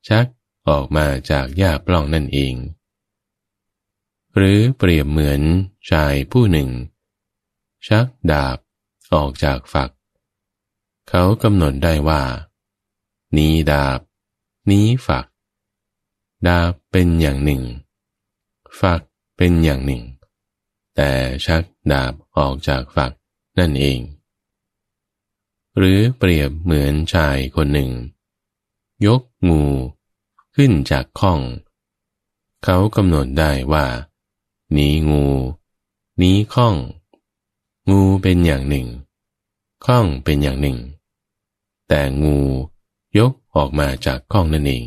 [0.07, 0.25] ชัก
[0.70, 2.55] ออกมาจากหญ้าปล้องนั่นเอง
[4.36, 5.41] หรือเปรียบเหมือน
[5.89, 6.70] ชายผู้หนึ่ง
[7.88, 8.57] ชักดาบ
[9.13, 9.89] ออกจากฝัก
[11.09, 12.22] เขากำหนดได้ว่า
[13.38, 13.99] นี้ดาบ
[14.70, 15.26] นี้ฝัก
[16.47, 17.63] ดาบเป็นอย่างหนึ่ง
[18.82, 19.01] ฝัก
[19.38, 20.03] เป็นอย่างหนึ่ง
[20.95, 21.11] แต่
[21.45, 23.11] ชักดาบออกจากฝัก
[23.59, 23.99] นั่นเอง
[25.78, 27.91] หรือเปรียบเหมือนชายคนหนึ่ง
[29.05, 29.63] ยกงู
[30.55, 31.39] ขึ้นจากข้อง
[32.63, 33.85] เขากำหนดได้ว่า
[34.75, 35.25] นี้งู
[36.21, 36.75] นี้ข้อง
[37.89, 38.87] งูเป็นอย่างหนึ่ง
[39.85, 40.77] ข้องเป็นอย่างหนึ่ง
[41.87, 42.37] แต่งู
[43.17, 44.83] ยกออกมาจากข้องนั่นเอง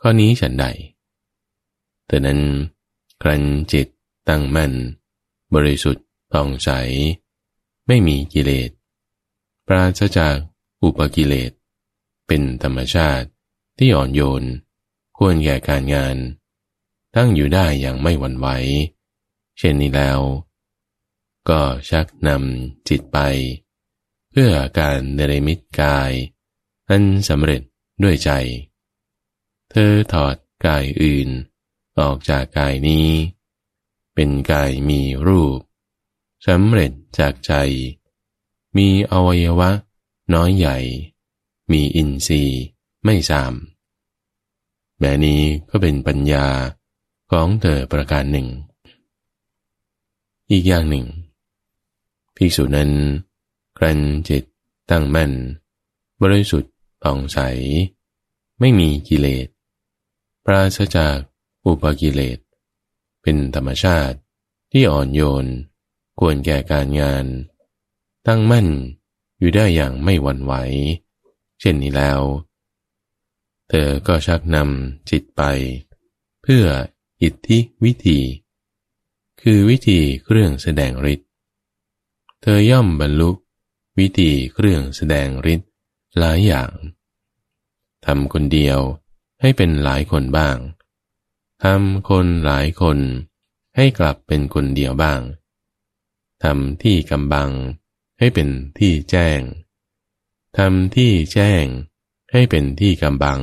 [0.00, 0.66] ข้อนี้ฉันใด
[2.06, 2.40] แต่นั้น
[3.22, 3.86] ครันจิต
[4.28, 4.72] ตั้งมั่น
[5.54, 6.70] บริสุทธิ์ผ่องใส
[7.86, 8.70] ไม่มีกิเลส
[9.66, 10.36] ปราศจาก
[10.82, 11.50] อุปกิเลส
[12.26, 13.28] เป็นธรรมชาติ
[13.78, 14.44] ที่อ่อนโยน
[15.22, 16.16] ควรแก่การงาน
[17.16, 18.48] ตั้งอยู่ได้อย่างไม่หวั่นไหว
[19.58, 20.20] เช่นนี้แล้ว
[21.48, 21.60] ก็
[21.90, 23.18] ชักนำจิตไป
[24.30, 26.12] เพื่อการเนรมิตกาย
[26.88, 27.62] อันสำเร็จ
[28.02, 28.30] ด้วยใจ
[29.70, 31.28] เธอถอดกายอื่น
[32.00, 33.08] ออกจากกายนี้
[34.14, 35.58] เป็นกายมีรูป
[36.46, 37.52] สำเร็จจากใจ
[38.76, 39.70] มีอวัยวะ
[40.34, 40.78] น้อยใหญ่
[41.72, 42.60] มีอินทรีย์
[43.04, 43.54] ไม่สาม
[45.00, 45.40] แม้นี้
[45.70, 46.46] ก็เป็นปัญญา
[47.30, 48.48] ของเธอประการหนึ่ง
[50.50, 51.06] อีกอย่างหนึ่ง
[52.36, 52.90] ภิกษุนั้น
[53.78, 54.44] กรันจิต
[54.90, 55.32] ตั้งมั่น
[56.22, 56.72] บริสุทธิ์
[57.02, 57.38] ผ่องใส
[58.60, 59.48] ไม่มีกิเลส
[60.44, 61.18] ปราศจาก
[61.64, 62.38] อุปกิเลส
[63.22, 64.16] เป็นธรรมชาติ
[64.72, 65.46] ที่อ่อนโยน
[66.18, 67.26] ควรแก่การงาน
[68.26, 68.68] ตั้งมั่น
[69.38, 70.54] อยู่ได้อย่างไม่หวั่นไหว
[71.60, 72.20] เช่นนี้แล้ว
[73.72, 75.42] เธอก็ชักนำจิตไป
[76.42, 76.64] เพื่อ
[77.22, 78.20] อิทธิวิธี
[79.42, 81.28] คือวิธีเครื่องแสดงฤทธิ์
[82.42, 83.30] เธอย่อมบรรลุ
[83.98, 85.68] วิธีเครื่องแสดงฤทธิ์
[86.18, 86.70] หลายอย่าง
[88.06, 88.78] ทำคนเดียว
[89.40, 90.56] ให้เป็นหลายคนบ้าง
[91.64, 92.98] ทำคนหลายคน
[93.76, 95.20] ให้กลับเป็นคนเดียวบ้าง
[96.42, 97.50] ทำที่กำบัง
[98.18, 98.48] ให้เป็น
[98.78, 99.40] ที่แจ้ง
[100.58, 101.64] ทำที่แจ้ง
[102.30, 103.40] ให้เป็นที่กำบัง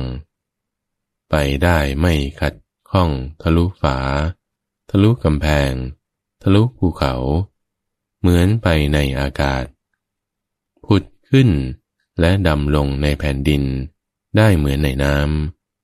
[1.30, 1.34] ไป
[1.64, 2.54] ได้ไม่ขัด
[2.90, 3.10] ข้อง
[3.42, 3.98] ทะลุฝา
[4.90, 5.72] ทะลุกำแพง
[6.42, 7.14] ทะลุภูเขา
[8.20, 9.64] เหมือนไปในอากาศ
[10.84, 11.50] ผุดขึ้น
[12.20, 13.62] และดำลงในแผ่นดิน
[14.36, 15.16] ได้เหมือนในน้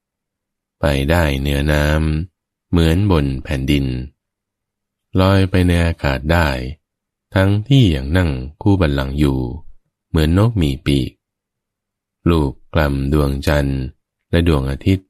[0.07, 3.86] ำไปได้เหนือน้ำเหมือนบนแผ่นดิน
[5.20, 6.48] ลอยไปในอากาศได้
[7.34, 8.30] ทั้งที่อย่างนั่ง
[8.62, 9.40] คู่บันลังอยู่
[10.09, 11.11] เหมือนนกมีปีก
[12.30, 13.81] ลูก กล่ำดวงจันทร์
[14.31, 15.07] และดวงอาทิตย์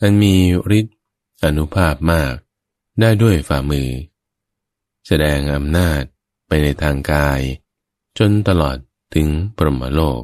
[0.00, 0.34] อันมี
[0.78, 0.96] ฤทธิ์
[1.44, 2.34] อนุภาพมาก
[3.00, 3.90] ได้ด้วยฝ่ามือ
[5.06, 6.02] แสดงอำนาจ
[6.46, 7.40] ไปในทางกาย
[8.18, 8.76] จนตลอด
[9.14, 10.22] ถึงปรมโลก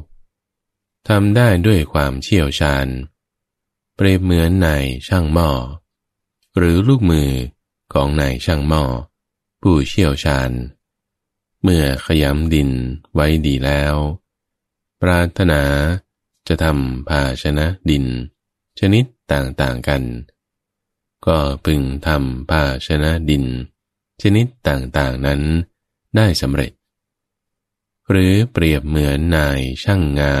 [1.07, 2.87] ทำได้ด้วยความเชี่ยวชาญ
[3.95, 5.49] เปรียบเหมือนนายช่างหม้อ
[6.57, 7.31] หรือลูกมือ
[7.93, 8.83] ของนายช่างหม้อ
[9.61, 10.51] ผู้เชี่ยวชาญ
[11.63, 12.69] เมื่อขยำดิน
[13.13, 13.95] ไว้ดีแล้ว
[15.01, 15.63] ปรารถนา
[16.47, 18.05] จะทำภาชนะดิน
[18.79, 20.03] ชนิดต่างๆกัน
[21.25, 23.45] ก็พึงทำภาชนะดิน
[24.21, 25.41] ชนิดต่างๆนั้น
[26.15, 26.71] ได้สำเร็จ
[28.09, 30.35] หรือเปรียบเหมือนนายช่างงา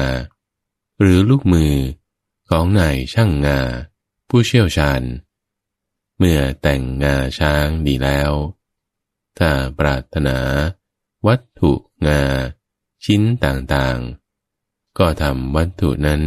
[0.99, 1.73] หรือลูกมือ
[2.49, 3.59] ของนายช่างงา
[4.29, 5.01] ผู้เชี่ยวชาญ
[6.17, 8.31] เมื่อแต่งงาช้างดีแล้ว
[9.37, 10.37] ถ้าปรารถนา
[11.27, 11.73] วัตถุ
[12.07, 12.21] งา
[13.05, 14.26] ชิ้นต่างๆ
[14.99, 16.21] ก็ทำวัตถุนั้น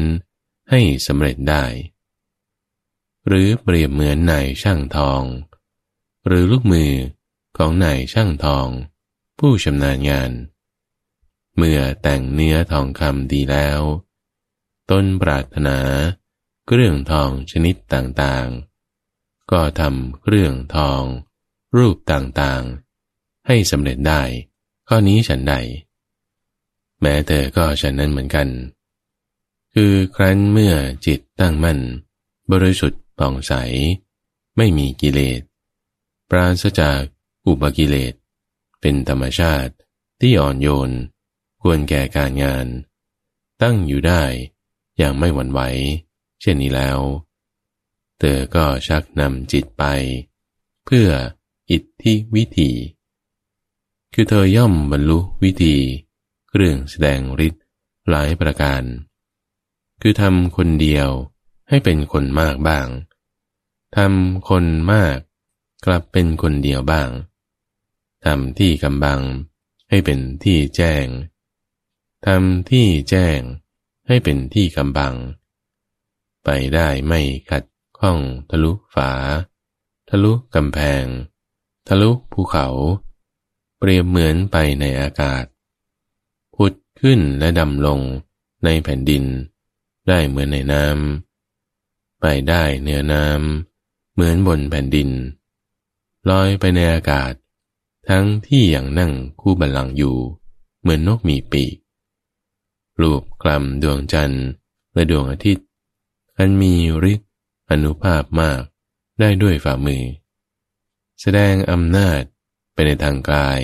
[0.71, 1.65] ให้สำเร็จได้
[3.27, 5.23] หรือเปรียบเหมือนนายช่างทอง
[6.27, 6.93] หรือลูกมือ
[7.57, 8.67] ของนายช่างทอง
[9.39, 10.31] ผู้ชำนาญงาน
[11.57, 13.81] เมื่อแต่งเนื้อทองคำดีแล้ว
[14.91, 15.79] ต้นปรารถนา
[16.67, 21.03] เครื่องทองชนิดต่างๆ ก็ทำเครื่องทอง
[21.77, 24.23] รูปต่างๆ ให้สำเร็จได้
[24.89, 25.55] ข้อนี้ฉันใด
[27.01, 28.49] แม้เธอก็ฉันนั้นเหมือนกัน
[29.75, 30.75] คืคือครั้นเมื่อ
[31.07, 31.79] จิตตั้งมั่น
[32.53, 33.53] บริสุทธิ์ผ่องใส
[34.57, 35.41] ไม่มีกิเลส
[36.31, 37.01] ปราศจาก
[37.47, 38.15] อุปกิเลส
[38.81, 39.73] เป็นธรรมชาติ
[40.21, 40.91] ที่อ่อนโยน
[41.63, 42.67] ควรแก่การงาน
[43.63, 44.23] ตั้งอยู่ได้
[44.99, 45.61] อย่างไม่หวั่นไหว
[46.41, 46.99] เช่นนี้แล้ว
[48.19, 49.85] เธอก็ชักนำจิตไป
[50.85, 51.09] เพื่อ
[51.71, 52.71] อิทธิวิธี
[54.15, 55.77] คือเธอย่อมบรรลุวิธี
[56.55, 57.63] เรื่องแสดงฤทธิ์
[58.09, 58.83] หลายประการ
[60.01, 61.09] คือทำคนเดียว
[61.69, 62.89] ให้เป็นคนมากบ้าง
[63.97, 65.17] ทำคนมาก
[65.87, 67.11] กลับเป็นคนเดียวบ้าง
[68.25, 69.21] ทำที่กำบัง
[69.89, 71.07] ให้เป็นที่แจ้ง
[72.27, 73.41] ทำที่แจ้ง
[74.07, 75.15] ให้เป็นที่กำบัง
[76.45, 77.21] ไปได้ไม่
[77.51, 77.65] ขัด
[77.99, 78.19] ข้อง
[78.51, 79.11] ทะลุฝา
[80.09, 81.05] ทะลุกำแพง
[81.89, 82.67] ทะลุภูเขา
[83.79, 85.45] เปรียบเหมือนไปในอากาศ
[87.01, 88.01] ขึ้นและดำลง
[88.65, 89.25] ในแผ่นดิน
[90.09, 95.11] ได้เหมือนในน้ำไปได้เหนือน้ำเหมือนบนแผ่นดิน
[96.31, 97.33] ลอยไปในอากาศ
[98.09, 100.17] ทั้งที่อย่างนั่งคู่บัลลังอยู่
[100.81, 101.75] เหมือนนกมีปีก
[103.01, 104.47] รูปกลำดวงจันทร์
[104.95, 105.67] และดวงอาทิตย์
[106.37, 106.73] อันมี
[107.13, 107.31] ฤทธิ์
[107.71, 108.61] อนุภาพมาก
[109.21, 110.05] ได้ด้วยฝ่ามือ
[111.21, 112.21] แสดงอำนาจ
[112.73, 113.61] ไปในทางกาย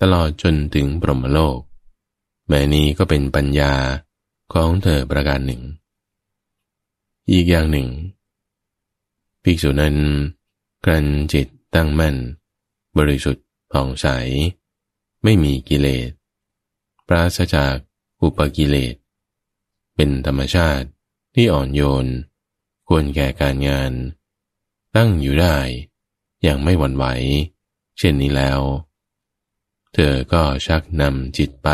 [0.00, 1.58] ตลอดจนถึงปรมโลก
[2.48, 3.72] แม้นี้ก็เป็นปัญญา
[4.52, 5.62] ของเธอประการหนึ่ง
[7.30, 7.88] อีกอย่างหนึ่ง
[9.42, 9.96] ภิกษุนั้น
[10.84, 12.16] กลั้นจิตตั้งมั่น
[12.98, 14.06] บริสุทธิ์ผ่องใส
[15.22, 16.10] ไม่มีกิเลส
[17.08, 17.76] ปราศจาก
[18.22, 18.94] อุปกิเลส
[19.94, 20.88] เป็นธรรมชาติ
[21.34, 22.06] ที่อ่อนโยน
[22.88, 23.92] ควรแก่การงาน
[24.96, 25.56] ตั้งอยู่ได้
[26.42, 27.04] อย่างไม่หวั่นไหว
[27.98, 28.60] เช่นนี้แล้ว
[29.92, 31.68] เธอก็ชักนำจิตไป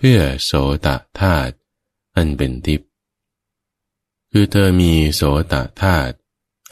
[0.00, 0.52] เพื่อโส
[0.86, 0.88] ต
[1.20, 1.54] ธาตุ
[2.16, 2.88] อันเป็นทิพย์
[4.30, 5.22] คือเธอมีโส
[5.52, 6.14] ตธาตุ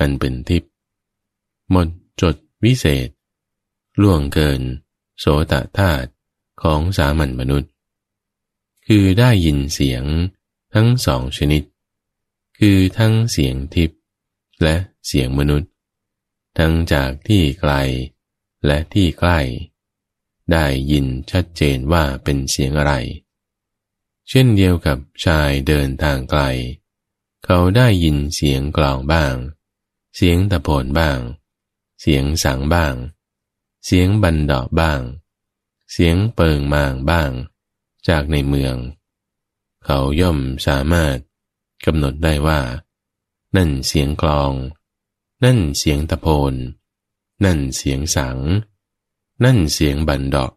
[0.00, 0.70] อันเป็นทิพย์
[1.70, 1.88] หมด
[2.20, 3.08] จดวิเศษ
[4.02, 4.60] ล่วงเกิน
[5.18, 6.08] โสตธาตุ
[6.62, 7.70] ของสามัญมนุษย์
[8.86, 10.04] คือได้ยินเสียง
[10.74, 11.62] ทั้งสองชนิด
[12.58, 13.98] คือทั้งเสียงทิพย์
[14.62, 15.70] และเสียงมนุษย์
[16.58, 17.72] ทั้งจากที่ไกล
[18.66, 19.40] และที่ใกล้
[20.52, 22.94] ได้ยินชัดเจนว่าเป็นเสียงอะไร
[24.28, 26.42] เช่นเดียวกับชายเดินทางไกล
[27.44, 29.34] เขาได้ยินเสียงกลองบ้าง
[30.16, 31.18] เสียงตะโพนบ้าง
[32.00, 32.94] เสียงสังบ้าง
[33.84, 35.00] เสียงบันดอกบ้าง
[35.92, 37.30] เสียงเปิงมางบ้าง
[38.08, 38.76] จากในเมือง
[39.84, 41.16] เขาย่อมสามารถ
[41.84, 42.60] กำหนดได้ว่า
[43.56, 44.52] นั่นเสียงกลอง
[45.44, 46.54] นั่นเสียงตะโพน
[47.44, 48.38] นั่นเสียงสัง
[49.44, 50.52] นั่นเสียงบันดอก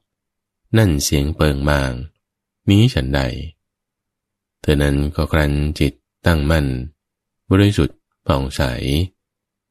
[0.78, 1.94] นั่นเสียงเปิงมาง
[2.70, 3.22] นี้ฉันใด
[4.62, 5.94] เธอนั้นก็ครันจิต
[6.26, 6.68] ตั้งมั่น
[7.50, 8.62] บริสุทธิ์ผ่องใส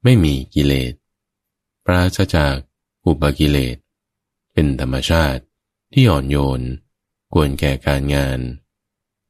[0.02, 0.92] ไม่มีกิเลส
[1.84, 2.56] ปราศจาก
[3.06, 3.76] อุปกิเลส
[4.52, 5.42] เป็นธรรมชาติ
[5.92, 6.60] ที่อ่อนโยน
[7.32, 8.40] ควรแก่การงาน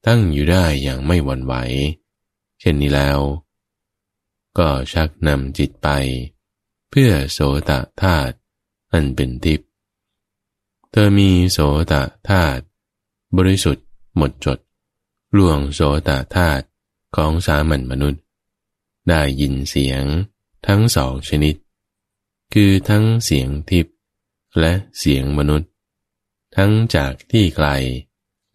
[0.06, 1.54] ตั้งอยู่ได้อย่างไม่หวั่นไหว
[2.60, 3.18] เช่นนี้แล้ว
[4.58, 5.88] ก็ชักนำจิตไป
[6.90, 7.70] เพื่อโสต
[8.02, 8.34] ธาตุ
[8.92, 9.67] อันเป็นทิพย์
[10.90, 11.58] เธอมีโส
[11.92, 11.94] ต
[12.28, 12.62] ธาตุ
[13.36, 13.86] บริสุทธิ์
[14.16, 14.58] หมดจด
[15.36, 16.64] ล่วงโสตธาตุ
[17.16, 18.22] ของสามัญมนุษย์
[19.08, 20.04] ได้ยินเสียง
[20.66, 21.54] ทั้งสองชนิด
[22.54, 23.96] คือทั้งเสียงทิพย์
[24.60, 25.70] และเสียงมนุษย์
[26.56, 27.68] ทั้งจากที่ไกล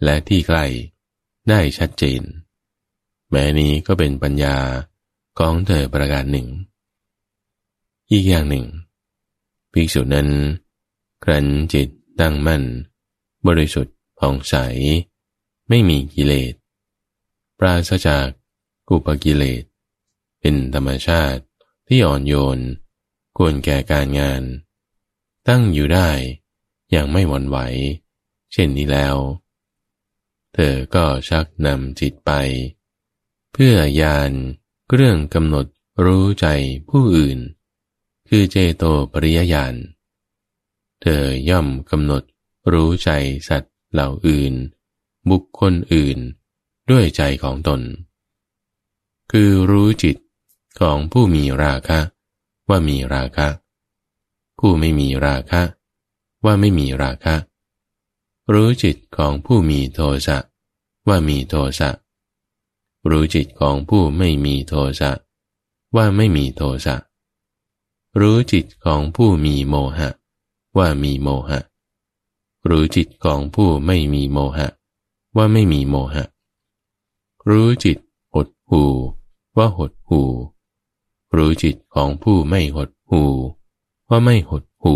[0.04, 0.66] และที่ใกล้
[1.50, 2.22] ได้ชัดเจน
[3.30, 4.58] แม้นี้ก็เป็นปัญญา
[5.40, 6.48] ของเธอประการหนึ่ง
[8.12, 8.66] อีกอย่างหนึ่ง
[9.72, 10.30] ภิกษุนั้น
[11.24, 11.90] ครันจิต
[12.20, 12.64] ตั้งมั่น
[13.48, 14.56] บริสุทธิ์ผ่องใส
[15.70, 16.54] ไม่มีกิเลส
[17.60, 18.28] ปราศจาก
[18.88, 19.64] กุปกิเลส
[20.40, 21.42] เป็นธรรมชาติ
[21.88, 22.60] ที่อ่อนโยน
[23.38, 24.44] ควรแก่การงาน
[25.48, 26.10] ตั้งอยู่ได้
[26.92, 27.58] อย่างไม่หวั่นไหว
[28.54, 29.16] เช่นนี้แล้ว
[30.54, 32.32] เธอก็ชักนำจิตไป
[33.54, 34.32] เพื่อยาน
[34.94, 35.66] เรื่องกำหนด
[36.06, 36.48] รู้ใจ
[36.90, 37.40] ผู้อื่น
[38.28, 39.74] คือเจโตปริยญาณ
[41.06, 42.24] เธอย่อมกำหนด
[42.74, 43.10] รู้ใจ
[43.50, 44.54] สัตว์เหล่าอื่น
[45.30, 46.18] บุคคลอื่น
[46.92, 47.82] ด้วยใจของตน
[49.32, 50.18] คือรู้จิต
[50.80, 52.00] ของผู้มีราคะ
[52.70, 53.48] ว่ามีราคะ
[54.60, 55.62] ผู้ไม่มีราคะ
[56.46, 57.36] ว่าไม่มีราคะ
[58.54, 60.38] รู้จิตของผู้มีโทสะ
[61.08, 61.90] ว่ามีโทสะ
[63.10, 65.12] รู้จิตของผู้ไม่มีโทสะ
[65.96, 66.96] ว่าไม่มีโทสะ
[68.20, 70.10] รู้จิตของผู้มีโมหะ
[70.78, 71.60] ว่ามีโมหะ
[72.70, 74.68] รู้จิตของผู้ไม่มีโมหะ
[75.36, 76.24] ว่าไม่มีโมหะ
[77.50, 77.98] รู้จิต
[78.34, 78.84] หดหู
[79.58, 80.22] ว่าหดหู
[81.36, 83.24] รู้จิตของผู้ไม่หดหู
[84.10, 84.96] ว่าไม่หดหู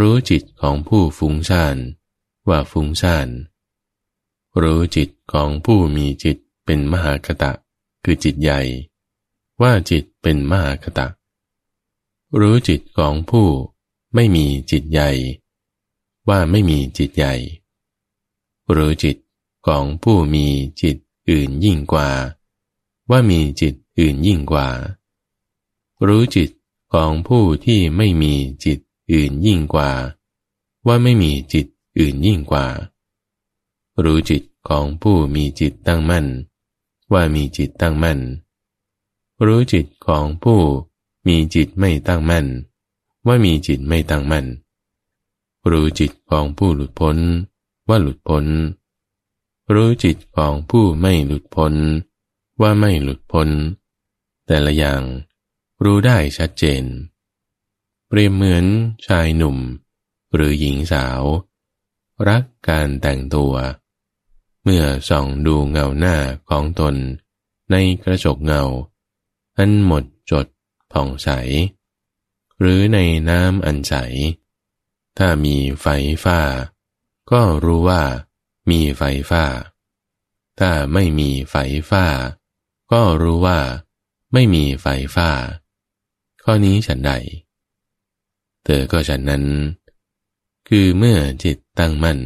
[0.00, 1.76] รู้จิตของผู้ฟุ้งซ่าน
[2.48, 3.28] ว่าฟุ้งซ่าน
[4.62, 7.52] รู้จิตของผู้มีจิตเป็นมหากตะ
[8.04, 8.60] คือจิตใหญ่
[9.62, 11.06] ว่าจิตเป็นมหากตะ
[12.40, 13.48] รู้จิตของผู้
[14.14, 15.10] ไม่มีจิตใหญ่
[16.28, 17.34] ว่าไม่มีจิตใหญ่
[18.76, 19.16] รู้จิต
[19.66, 20.46] ของผู้มี
[20.82, 20.96] จิต
[21.30, 22.08] อื่นยิ่งกว่า
[23.10, 24.68] ว่ามีจิตอื่นยิ่งกว่า
[26.06, 26.50] รู้จิต
[26.92, 28.34] ของผู้ที่ไม่มี
[28.64, 28.78] จิต
[29.12, 29.90] อื่นยิ่งกว่า
[30.86, 31.66] ว่าไม่มีจิต
[31.98, 32.66] อื่นยิ่งกว่า
[34.04, 36.26] รู้จิตของผู้มีจิตตั้งมั่น
[37.12, 38.20] ว่ามีจิตตั้งมั่น
[39.46, 40.60] รู้จิตของผู้
[41.26, 42.46] มีจิตไม่ตั้งมั่น
[43.26, 44.46] ว่ามีจิตไม่ตั้งมั่น
[45.70, 47.16] รู้จิตของผู้หลุดพ้น
[47.88, 48.46] ว่าหลุดพ้น
[49.74, 51.74] รู้จิตของผู้ไม่หลุดพ้น
[52.60, 53.48] ว่าไม่หลุดพ้น
[54.46, 55.02] แต่ละอย่าง
[55.84, 56.84] รู้ได้ชัดเจน
[58.08, 58.64] เปรียบเหมือน
[59.06, 59.58] ชายหนุ่ม
[60.34, 61.22] หรือหญิงสาว
[62.28, 63.54] รักการแต่งตัว
[64.62, 66.16] เมื่อส่องดูเงาหน้า
[66.48, 66.94] ของตน
[67.70, 68.62] ในกระจกเงา
[69.58, 70.46] อันหมดจด
[70.92, 71.28] ผ่องใส
[72.60, 72.98] หรือใน
[73.30, 73.94] น้ำอันใส
[75.18, 75.86] ถ้ามีไฟ
[76.24, 76.38] ฟ้า
[77.32, 78.02] ก็รู้ว่า
[78.70, 79.44] มีไฟฟ้า
[80.60, 81.56] ถ้าไม่มีไฟ
[81.90, 82.04] ฟ้า
[82.92, 83.58] ก็รู้ว่า
[84.32, 85.30] ไม่มีไฟฟ้า
[86.44, 87.12] ข้อนี้ฉันใด
[88.64, 89.44] เธอก็ฉันนั้น
[90.68, 92.18] คือเมื่อจิตตั้งมั่น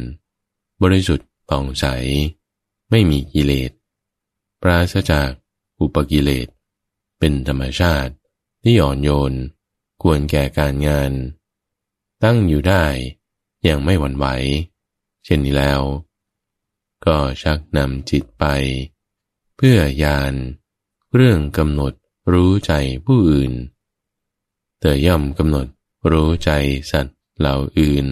[0.81, 1.85] บริสุทธิ์ผ่องใส
[2.89, 3.71] ไม่มีกิเลส
[4.61, 5.29] ปราศจาก
[5.79, 6.47] อุปกิเลส
[7.19, 8.13] เป็นธรรมชาติ
[8.63, 9.33] ที่อ่อนโยน
[10.01, 11.11] ควรแก่การงาน
[12.23, 12.85] ตั้งอยู่ได้
[13.63, 14.25] อย่างไม่หวั่นไหว
[15.25, 15.81] เช่นนี้แล้ว
[17.05, 18.45] ก็ชักนำจิตไป
[19.55, 20.33] เพื่อยาน
[21.15, 21.93] เรื่องกำหนด
[22.33, 22.73] รู้ใจ
[23.05, 23.53] ผู้อื่น
[24.79, 25.67] เธอย่อมกำหนด
[26.11, 26.51] รู้ใจ
[26.91, 28.05] สัตว์เหล่าอื่น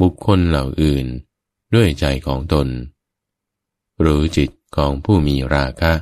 [0.00, 1.06] บุคคลเหล่าอื่น
[1.74, 2.68] ด้วยใจของตน
[4.04, 5.92] รู้จิตของผู้มีราคะ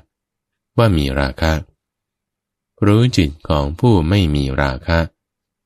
[0.78, 1.52] ว่ามีราคะ
[2.86, 4.98] รู้จิตของผู้ไม่มีราคะ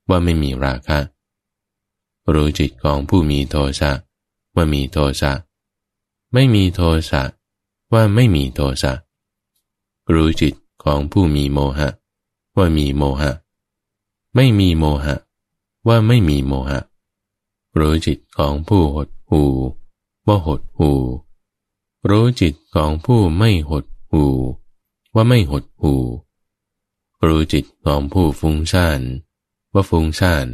[0.09, 0.99] ว่าไม่มีราคะ
[2.33, 3.91] รู้จิตของผู้มีโทสะ
[4.55, 5.33] ว่ามีโทสะ
[6.33, 7.23] ไม่มีโทสะ
[7.93, 8.93] ว่าไม่มีโทสะ
[10.15, 10.55] รู้จิต
[10.85, 11.89] ของผู้มีโมหะ
[12.57, 13.33] ว่ามีโมหะ
[14.35, 15.17] ไม่มีโมหะ
[15.89, 16.81] ว่าไม่มีโมหะ
[17.79, 19.43] รู้จิตของผู้หดหู
[20.27, 20.91] ว่าหดหู
[22.11, 24.25] รู้จิตของผู้ไม่หดหู
[25.15, 25.95] ว่าไม่หดหู
[27.27, 29.01] รู้จิตของผู้ฟุ้งซ่าน
[29.73, 30.49] ว่าฟุ้งซ่าน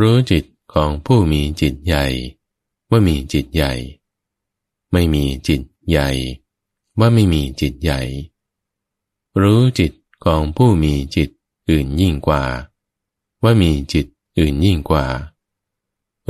[0.00, 2.06] รู้จิตของผู้มีจิตใหญ่
[2.90, 3.72] ว่ามีจิตใหญ่
[4.92, 6.08] ไม่มีจิตใหญ่
[6.98, 8.00] ว่าไม่มีจิตใหญ่
[9.40, 9.92] รู้จิต
[10.24, 11.28] ของผู้มีจิต
[11.68, 12.44] อื่นยิ่งกว่า
[13.42, 14.06] ว่ามีจิต
[14.38, 15.06] อื่นยิ่งกว่า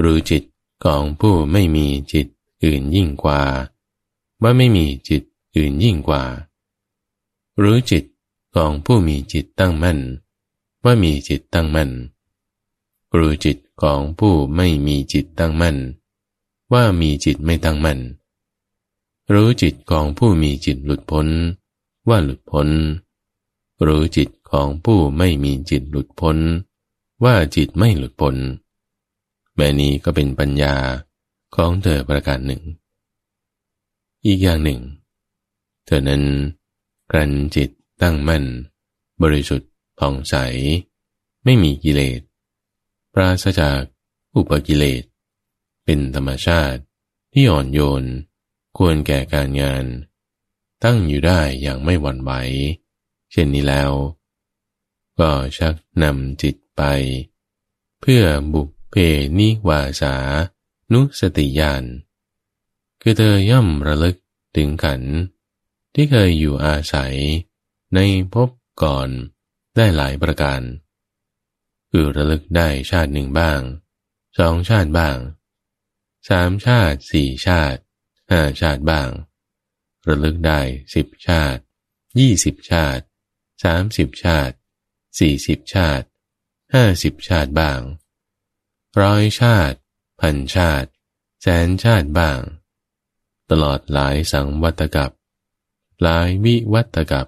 [0.02, 0.42] รู้จิต
[0.84, 2.26] ของผู้ไม่มีจิต
[2.64, 3.42] อื่นยิ่งกว่า
[4.42, 5.22] ว่าไม่มีจิต
[5.56, 6.22] อื่นยิ่งกว่า
[7.62, 8.04] รู้จิต
[8.54, 9.98] ของผู้มีจิตตั้งมั่น
[10.84, 11.90] ว่ามีจิตตั้งมั่น
[13.18, 15.76] รู้จิตของผู้ไม่มีจิตตั้งมั่น
[16.72, 17.98] ว่ามีจิตไม่ตั้งมั่น
[19.32, 21.28] รู้จิตของผู้มีจิตหลุดพ้น
[22.08, 22.68] ว่าหลุดพ้น
[23.86, 26.38] รู้จิตของผู้ไม่มีจิตหลุดพ้น
[27.24, 28.36] ว่าจิตไม่หลุดพ้น
[29.54, 30.74] แม่นี้ก็เป็นปัญญา
[31.54, 32.62] ของเธอประการหนึ่ง
[34.26, 34.80] อีกอย่างหนึ่ง
[35.86, 36.22] เธอนั้น
[37.10, 37.70] กรันจิต
[38.02, 38.44] ตั้งมั่น
[39.22, 40.34] บริสุทธิ์ผ่องใส
[41.44, 42.20] ไม่มีกิเลส
[43.14, 43.80] ปราศจาก
[44.36, 45.02] อุปกิเลส
[45.84, 46.80] เป็นธรรมชาติ
[47.32, 48.04] ที่อ่อนโยน
[48.78, 49.84] ควรแก่การงาน
[50.84, 52.32] ตั้งอยู่ได้อย่างไม่หวั่นไหว
[53.32, 53.92] เช่นนี้แล้ว
[55.18, 56.82] ก็ชักนำจิตไป
[58.00, 58.94] เพื่อบุพเพ
[59.38, 60.14] นิวาสา
[60.92, 61.84] นุสติญาณ
[63.02, 64.16] คือเธอย่อมระลึก
[64.56, 65.02] ถึงขัน
[65.94, 67.16] ที่เคยอยู่อาศัย
[67.94, 68.00] ใน
[68.34, 68.50] ภพ
[68.82, 69.08] ก่อน
[69.76, 70.60] ได้หลายประการ
[71.90, 73.60] คือระลึกได้ชาติหนึ่งบ้าง
[74.38, 75.16] สองชาติบ้าง
[76.28, 77.80] สามชาติสี่ชาติ
[78.30, 79.08] ห้าชาติบ้าง
[80.08, 80.60] ระลึกได้
[80.94, 81.62] สิบชาติ
[82.18, 83.04] ยี่สิบชาติ
[83.64, 84.54] สามสิบชาติ
[85.18, 86.06] สี่สิบชาติ
[86.74, 87.80] ห้าสิบชาติบ้าง
[89.00, 89.78] ร้อยชาติ
[90.20, 90.88] พันชาติ
[91.42, 92.40] แสนชาติบ้าง
[93.50, 95.10] ตลอดหลายสังวัตกับ
[96.02, 97.26] หลายวิวัตกับ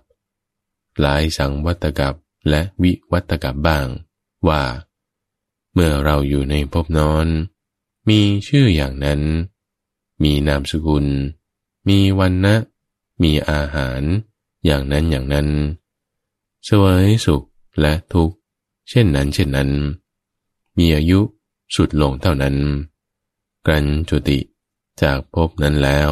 [1.01, 2.15] หลายสังวัตกับ
[2.49, 3.87] และวิวัตกับบ้าง
[4.49, 4.63] ว่า
[5.73, 7.27] เมื่อเราอยู่ในภพนอน
[8.09, 9.21] มีชื่ออย่างนั้น
[10.23, 11.07] มีนามสกุล
[11.89, 12.55] มีวันนะ
[13.23, 14.03] มีอาหาร
[14.65, 15.49] อย่างนั้นอย่างนั้น
[16.69, 17.43] สวยสุข
[17.81, 18.37] และทุกข์
[18.89, 19.71] เช่นนั้นเช่นนั้น
[20.79, 21.21] มีอายุ
[21.75, 22.57] สุดลงเท่านั้น
[23.67, 24.39] กันจุติ
[25.03, 26.11] จากภพนั้นแล้ว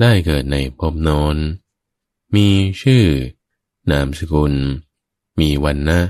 [0.00, 1.36] ได้เกิดในภพโนน
[2.34, 2.48] มี
[2.82, 3.04] ชื่อ
[3.90, 4.54] นามสกุล
[5.40, 6.00] มีวันนะ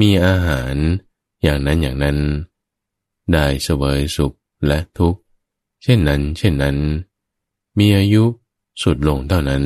[0.00, 0.74] มีอาหาร
[1.42, 2.18] อย่างนั้นอย่างนั้น
[3.32, 4.32] ได้เสวยสุข
[4.66, 5.20] และทุกข์
[5.82, 6.76] เช่นนั้น เช่นนั้น
[7.78, 8.24] มีอายุ
[8.82, 9.64] สุดลงเท่านั้น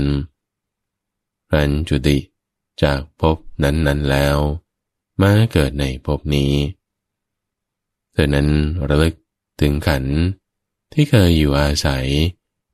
[1.52, 2.18] รันจุติ
[2.82, 4.36] จากภพนั้นนั้นแล้ว
[5.20, 6.52] มาเกิดในภพนี้
[8.12, 8.48] เธอนั้น
[8.88, 9.14] ระลึก
[9.60, 10.04] ถึงขัน
[10.92, 12.06] ที่เคยอยู่อาศัย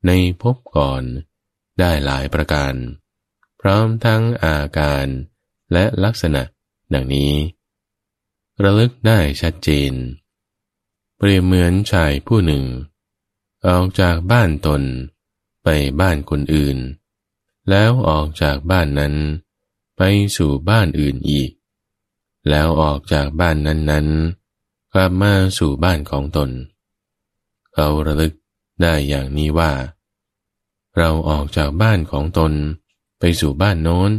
[0.07, 1.03] ในภพก่อน
[1.79, 2.73] ได้หลายประการ
[3.61, 5.05] พร้อมทั้งอาการ
[5.73, 6.41] และลักษณะ
[6.93, 7.33] ดังนี้
[8.63, 9.93] ระลึกได้ชัดเจน
[11.17, 12.63] เปรียบเหมือนชายผู้หนึ่ง
[13.67, 14.81] ออกจากบ้านตน
[15.63, 15.67] ไป
[16.01, 16.77] บ้านคนอื่น
[17.69, 19.15] แล้วออกจากบ้านนั้น
[19.97, 20.01] ไป
[20.37, 21.51] สู่บ้านอื่นอีก
[22.49, 26.49] แล้วออกจากบ้านนั้นๆกลับมาสู่บ้านของตน
[27.73, 28.33] เขาระลึก
[28.81, 29.71] ได้อย่างนี้ว่า
[30.97, 32.53] เราออกจากบ้านของตน
[33.21, 34.11] ไปสู่บ้านโน้น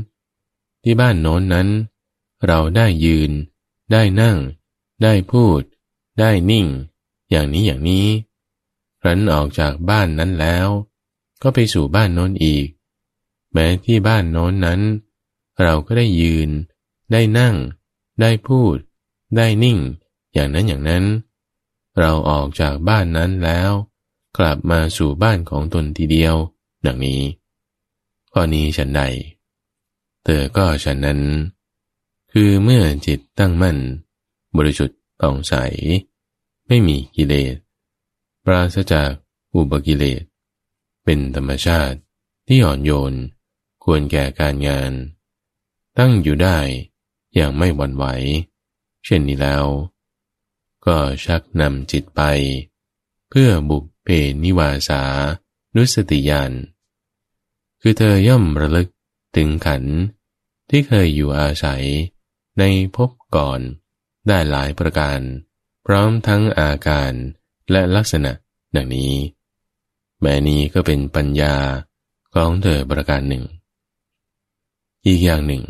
[0.83, 1.69] ที่บ้านโน้นนั้น
[2.47, 3.31] เราได้ยืน
[3.93, 4.39] ได้นั่ง
[5.03, 5.61] ได้พูด
[6.21, 6.67] ได้นิ่ง
[7.31, 8.07] อย่างนี้อย่างนี้
[9.05, 10.69] รันออกจากบ้านนั้นแล้ว
[11.43, 12.67] ก็ไปสู่บ้านโน้นอีก
[13.53, 14.81] แม้ที่บ้านโน้นนั้น
[15.63, 16.49] เราก็ได้ยืน
[17.13, 17.57] ได้นั่ง
[18.21, 18.77] ได้พูด
[19.37, 19.79] ได้นิ่ง
[20.35, 21.05] อย่างนั้นอย่างนั้น
[21.99, 23.71] เราออกจากบ้านนั้นแล้ว
[24.39, 26.37] กลับมาสู่บ้านของตนทีเดียว
[26.87, 27.23] ดังนี้
[28.33, 29.03] ข้อนี้ฉันใด
[30.25, 31.21] เธอก็ฉันนั้น
[32.33, 33.79] คือเมื่อจิตตั้งมั่น
[34.57, 35.55] บริสุทธิ์ผ่องใส
[36.67, 37.57] ไม่มีกิเลส
[38.45, 39.11] ปราศจาก
[39.55, 40.23] อุปกิเลส
[41.05, 41.99] เป็นธรรมชาติ
[42.47, 43.15] ที่อ่อนโยน
[43.85, 44.93] ควรแก่การงาน
[45.99, 46.59] ตั้งอยู่ได้
[47.35, 48.05] อย่างไม่หวั่นไหว
[49.05, 49.65] เช่นนี้แล้ว
[50.87, 52.21] ก็ชักนำจิตไป
[53.29, 54.09] เพื่อบุกเพ
[54.43, 55.03] นิวาสา
[55.75, 56.53] นุสติยาน
[57.85, 58.89] คือเธอย่อมระลึก
[59.37, 59.85] ถึงขัน
[60.71, 61.85] ที่เคยอยู่อาศัย
[62.59, 62.65] ใน
[62.97, 63.61] ภพก่อน
[64.29, 65.21] ได้หลายประการ
[65.87, 67.13] พร้อมทั้งอาการ
[67.71, 68.33] และลักษณะ
[68.77, 69.13] ดังนี้
[70.21, 71.57] แม้นี้ก็เป็นปัญญา
[72.35, 73.45] ของเธอประการหนึ่ง
[75.07, 75.65] อีกอย่างหนึ่ง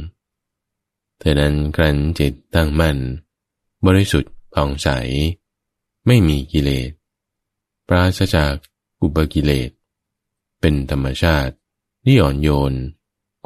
[1.18, 2.98] เธอนั้นกรันจิตตั้งมั่น
[3.86, 4.88] บริสุทธิ์ผ่องใส
[6.06, 6.90] ไม่มีกิเลส
[7.88, 8.54] ปราศจาก
[9.02, 9.70] อุปกิเลส
[10.60, 11.54] เป็นธรรมชาติ
[12.05, 12.72] ที่อ่อนโยน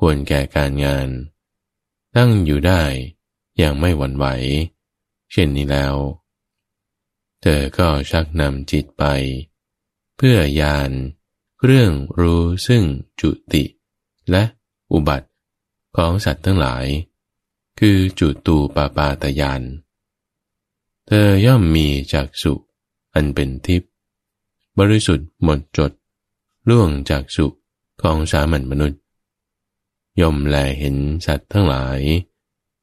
[0.00, 1.09] ควรแก่การงาน
[2.16, 2.82] ตั้งอยู่ได้
[3.59, 4.26] อย่างไม่หวั่นไหว
[5.32, 5.96] เช่นนี้แล้ว
[7.40, 9.04] เธอก็ชักนำจิตไป
[10.16, 10.90] เพื่อยาน
[11.64, 12.84] เรื่องรู้ซึ่ง
[13.20, 13.64] จุติ
[14.30, 14.42] และ
[14.92, 15.28] อุบัติ
[15.96, 16.86] ของสัตว์ทั้งหลาย
[17.78, 19.62] คือจุตูปาปาตยาน
[21.07, 22.52] เธอย่อมมีจากสุ
[23.14, 23.90] อันเป็นทิพย์
[24.78, 25.92] บริสุทธิ์หมดจด
[26.68, 27.57] ล่วงจากสุข
[28.03, 29.01] ของสามัญมนุษย์
[30.20, 32.01] ย่อมแลเห็นสัตว์ทั้งหลาย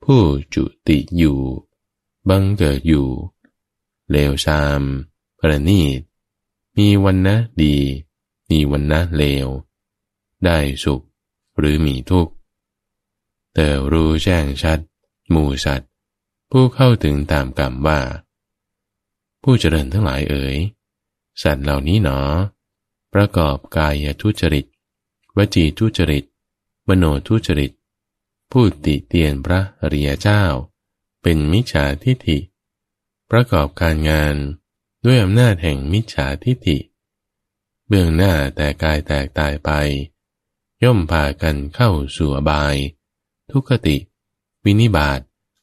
[0.04, 0.22] ผู้
[0.54, 1.40] จุติอยู่
[2.30, 3.08] บังเกิดอยู่
[4.12, 4.82] เลวชาม
[5.40, 6.00] ประณีต
[6.78, 7.76] มีวันนะดี
[8.50, 9.48] มีวันนะเลว
[10.46, 11.02] ได้สุข
[11.58, 12.34] หรือมีทุกข์
[13.54, 14.80] แต่รู้แจ้งชัด
[15.30, 15.90] หมู่สัตว์
[16.52, 18.00] ผู้เข้าถึงตามกรรมว่า
[19.44, 20.58] ผู้เจริญทั้งหลายเอ๋ย
[21.44, 22.20] สัตว์เหล่านี้หนอ
[23.14, 24.66] ประกอบกายทุจริต
[25.38, 26.26] วจีทุจริต
[26.88, 27.72] มโนทุจริต
[28.52, 30.44] พูดติเตียนพระอริยเจ้า
[31.22, 32.38] เป็นมิจฉาทิฏฐิ
[33.32, 34.36] ประกอบการงาน
[35.06, 36.78] ด้วยอำนาจแห่งมิจฉาทิฏฐิ
[37.88, 39.70] เบื้องหน้าแต่กายแตกตายไป
[40.84, 42.76] ย่อมพากันเข้าสู่อบาย
[43.52, 43.98] ทุกขติ
[44.66, 45.20] วินิบาต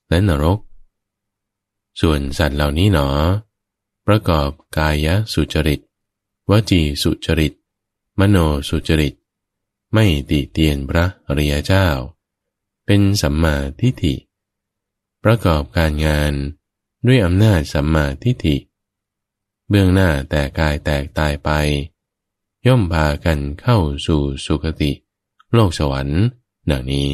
[0.08, 0.58] และนรก
[2.00, 3.08] ส่วนสัตว์เหล่านี้หนอ
[4.06, 5.80] ประกอบกายสุจริต
[6.50, 7.52] วจีสุจริต
[8.18, 8.36] มโน
[8.68, 9.14] สุจริต
[9.95, 11.88] ไม่ติเตียนพระอริยเจ้า
[12.86, 14.14] เป็นสัมมาทิฏฐิ
[15.24, 16.32] ประกอบการงาน
[17.07, 18.57] ด้วยอำนาจสัมมาทิฏฐิ
[19.68, 21.51] เบื้องหน้าแต่กายแตกตายไป
[22.66, 24.93] ย่อมพากันเข้าสู่สุคติ
[25.53, 26.22] โลกสวรรค์
[26.70, 27.09] ดังนี้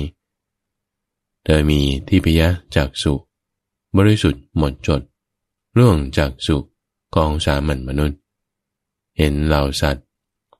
[1.44, 3.14] เธอมีที่พยะจากสุ
[3.96, 5.02] บริสุทธิ์หมดจด
[5.78, 6.66] ร่วงจากสุข
[7.14, 8.18] ของสามัญมนุษย์
[9.18, 10.06] เห็นเหล่าสัตว์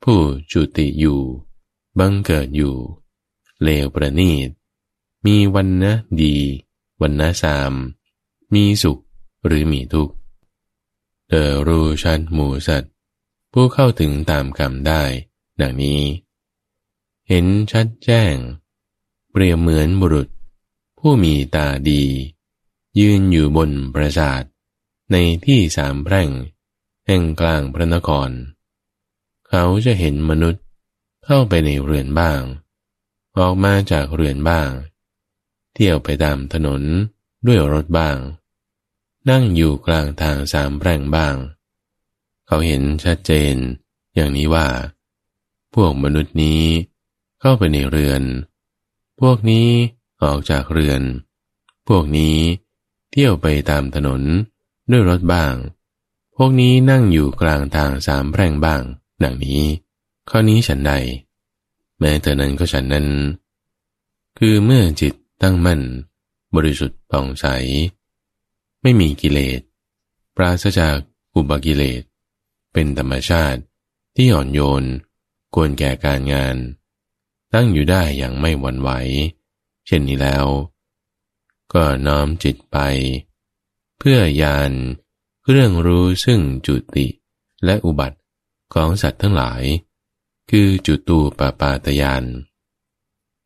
[0.03, 0.19] ผู้
[0.51, 1.21] จุติอยู่
[1.99, 2.75] บังเกิดอยู่
[3.63, 4.49] เลวประณีต
[5.27, 5.93] มีวันนะ
[6.23, 6.37] ดี
[7.01, 7.73] วันนะสาม
[8.55, 8.99] มีสุข
[9.47, 10.15] หรือมีทุกข์
[11.29, 12.93] เดอรู้ชันหมูสัตว์
[13.53, 15.03] ผู้เข้าถึงตามกรรมได้
[15.61, 16.03] ดังนี้
[17.29, 18.35] เห็นชัดแจ้ง
[19.31, 20.29] เปรียบเหมือนบุรุษ
[20.99, 22.03] ผู้มีตาดี
[22.99, 24.43] ยืนอยู่บนปราสาท
[25.13, 26.31] ในที่สามแพร่ง
[27.07, 28.31] แห่งกลางพระนคร
[29.49, 30.63] เขาจะเห็นมนุษย์
[31.29, 32.41] เข้าไปในเรือนบ้าง
[33.39, 34.71] ออกมาจากเรือนบ้าง
[35.75, 36.83] เที่ยวไปตามถนน
[37.47, 38.17] ด้วยรถบ้าง
[39.31, 41.35] นั่งอยู่กลางทางสามแพร่งบ้าง
[42.47, 43.55] เขาเห็นชัดเจน
[44.15, 44.69] อย่างนี้ว่า
[45.75, 46.63] พวกมนุษย์นี้
[47.41, 48.23] เข้าไปในเรือน
[49.21, 49.69] พวกนี้
[50.23, 51.03] ออกจากเรือน
[51.89, 52.39] พวกนี้
[53.11, 54.23] เที่ยวไปตามถนน
[54.91, 55.55] ด้วยรถบ้าง
[56.37, 58.83] พวกนี้นั่งอยู่กลางทางสามแพร่งบ้าง
[59.23, 59.63] ดังนี้
[60.29, 60.93] ข้อนี้ฉันใด
[62.01, 63.07] แม้แต่นั้นก็ฉันนั้น
[64.39, 65.81] คือเมื่อจิตตั้งมั่น
[66.55, 67.47] บริสุทธิ์ป่องใส
[68.83, 69.61] ไม่มีกิเลส
[70.37, 70.97] ปราศจาก
[71.35, 72.03] อุบกิเลส
[72.73, 73.61] เป็นธรรมชาติ
[74.17, 74.85] ที่อ่อนโยน
[75.55, 76.57] ควรแก่การงาน
[77.55, 78.91] ตั้งอยู่ได้อย่างไม่หวั่นไหว
[79.87, 80.47] เช่นนี้แล้ว
[81.73, 82.79] ก็น้อมจิตไป
[83.99, 84.73] เพื่อยาน
[85.49, 87.07] เรื่องรู้ซึ่งจุติ
[87.65, 88.19] และอุบัติ
[88.75, 89.63] ของสัตว์ทั้งหลาย
[90.51, 92.25] คือจุตูปปาตยาน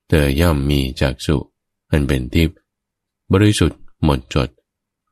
[0.08, 1.36] เธอย่อมมีจักสุ
[1.90, 2.56] อันเป็นทิพย์
[3.32, 4.48] บริสุทธิ์หมดจด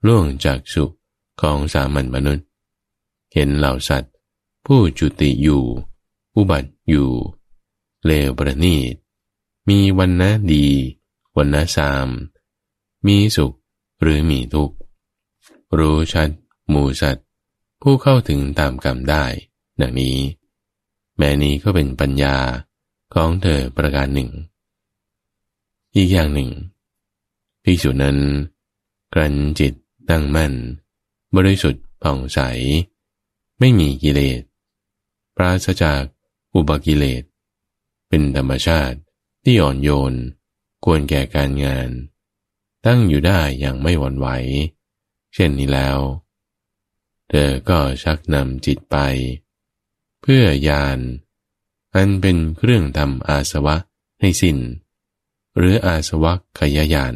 [0.07, 0.84] ล่วงจากสุ
[1.41, 2.47] ของสามัญมนุษย์
[3.32, 4.12] เห็นเหล่าสัตว์
[4.66, 5.64] ผู้จุติอยู่
[6.34, 7.11] อุบัติอยู่
[8.05, 8.95] เลวประณีต
[9.68, 10.66] มีวันนะดี
[11.36, 12.09] วันนะสาม
[13.07, 13.53] มีสุข
[14.01, 14.76] หรือมีทุกข์
[15.78, 16.30] รู้ชัด
[16.68, 17.26] หมูสัตว์
[17.82, 19.24] ผู้เข้าถึงตามกรรมได้
[19.80, 20.16] ดังนี้
[21.19, 22.37] แม้นี้ก็เป็นปัญญา
[23.14, 24.31] ของเธอประการหนึ่ง
[25.97, 26.51] อีกอย่างหนึ่ง
[27.62, 28.19] ภิกษุนั้น
[29.14, 29.75] กรันจิต
[30.11, 30.53] ตั้งมั่น
[31.37, 32.41] บริสุทธิ์ผ่องใส
[33.59, 34.43] ไม่มีกิเลส
[35.37, 36.03] ปราศจาก
[36.55, 37.23] อุบกิเลส
[38.09, 38.99] เป็นธรรมชาติ
[39.45, 40.14] ที่อ่อนโยน
[40.85, 41.91] ควรแก่การงาน
[42.87, 44.29] ตั้งอยู่ได้อย่างไม่หวั่นไหว
[45.35, 45.99] เช่นนี้แล้ว
[47.29, 48.97] เธอก็ชักนำจิตไป
[50.23, 50.99] เพื่อยาน
[51.95, 53.77] อันเป็นเครื่องทำอาสวะ
[54.21, 54.59] ให้สิน้น
[55.57, 57.14] หรืออาสวะขยายาน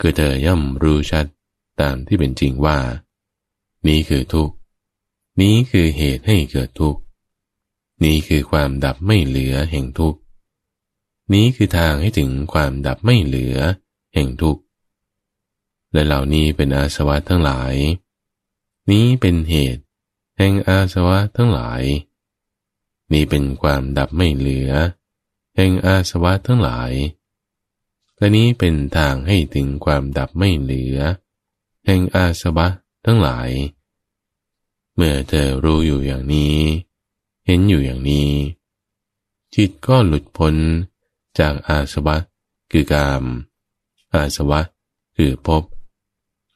[0.00, 1.26] คือเธอย่อมรู้ชัด
[1.80, 2.78] ตามที่เป็นจริงว่า
[3.86, 4.54] นี้คือทุกข์
[5.40, 7.00] นี้คือเหตุให้เกิดทุกข์
[8.04, 10.20] นี้คือความดับไม่เหลือแห่งทุกข์
[11.32, 13.56] นี้คือทางให้ถึงความดับไม่เหลือ
[14.14, 14.62] แห่งทุกข์
[15.92, 17.74] และเหล่านี้เป็นอาสวะทั้งหลาย
[18.90, 19.82] นี้เป็นเหตุ
[20.42, 21.82] แห่งอาสวะทั้งหลาย
[23.12, 24.70] นี้เป็นความดับไม่เหลือ
[25.56, 26.92] แห่งอาสวะทั้งหลาย
[28.16, 30.98] และนี้เป็นทางให้ถึงความดับไม่เหลือ
[31.86, 32.66] แห่งอาสวะ
[33.04, 33.50] ทั้งหลาย
[34.94, 36.58] เมื่อเธอรู้อยู่อย่างนี้
[37.46, 38.30] เห็นอยู่อย่างนี้
[39.54, 40.54] จิตก็หลุดพ้น
[41.38, 42.16] จากอาสวะ
[42.70, 43.24] คือกาม
[44.14, 44.60] อาสวะ
[45.16, 45.62] คือภพ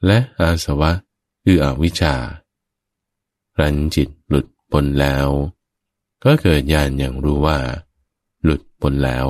[0.06, 0.90] และอาสวะ
[1.44, 2.16] คืออวิชชา
[3.60, 5.28] รันจิตหลุดพ้นแล้ว
[6.24, 7.58] ก็เกิดญาณอย่างรู้ว่า
[8.42, 9.26] หลุดพ้นแล้ว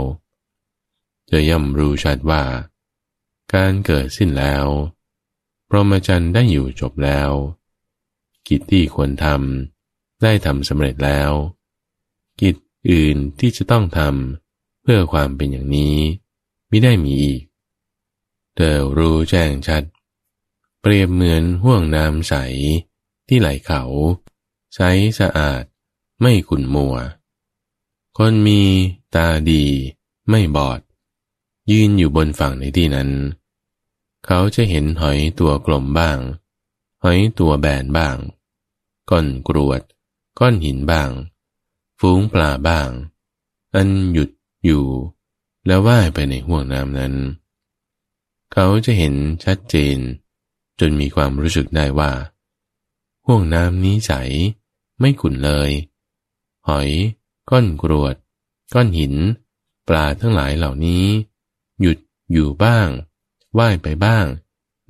[1.31, 2.43] จะย่อมรู้ชัดว่า
[3.55, 4.67] การเกิดสิ้นแล้ว
[5.69, 7.31] พรหมจรรย์ได้อยู่จบแล้ว
[8.49, 11.31] กิจที่ควรทำได้ทำสำเร็จแล้ว
[12.41, 12.57] กิจ
[12.91, 15.97] อื่นที่จะต้องทำเพื่อความเป็นอย่างนี้
[16.69, 17.43] ไม่ได้มีอีก
[18.57, 19.83] เธอรู้แจ้งชัด
[20.81, 22.35] เปรียบเหมือนห่วงน้ำใส
[23.29, 23.83] ที่ไหลเขา
[24.75, 24.81] ใส
[25.19, 25.63] สะอาด
[26.21, 26.97] ไม่ขุ่นมัว
[28.19, 28.63] คนมี
[29.15, 29.65] ตาดี
[30.31, 30.81] ไม่บอด
[31.71, 33.11] ยืนอยู่บนฝั่งในที่นั้น
[34.27, 36.19] เขาจะเห็นหอยตัวกลมบ้าง
[37.03, 38.17] หอยตัวแบนบ้าง
[39.11, 39.83] ก้อนกรวด
[40.39, 41.11] ก้อนหินบ้าง
[41.99, 42.89] ฟูงปลาบ้าง
[43.75, 44.31] อันหยุด
[44.65, 44.85] อยู่
[45.67, 47.15] แล้วว่ายไปในห่วงน้ำนั้น
[48.53, 49.15] เขาจะเห็น
[49.45, 49.99] ชัดเจน
[50.81, 52.13] จนมีความรู้สึกได้ว่า
[53.27, 54.13] ห่วงน้ำนี้ใส
[55.01, 55.71] ไม่ขุ่นเลย
[56.69, 56.91] หอย
[57.51, 58.15] ก้อนกรวด
[58.75, 59.15] ก้อนหิน
[59.89, 61.05] ปลาทั้งหลายเหล่านี้
[61.81, 61.99] หยุด
[62.33, 62.89] อยู่บ้าง
[63.59, 64.27] ว่ายไปบ้าง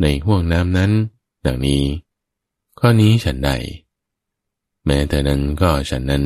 [0.01, 0.93] ในห่วงน้ำนั้น
[1.47, 1.85] ดังนี้
[2.79, 3.51] ข้อนี้ฉันใด
[4.87, 6.25] แม้แต่นั้นก็ฉันนั้น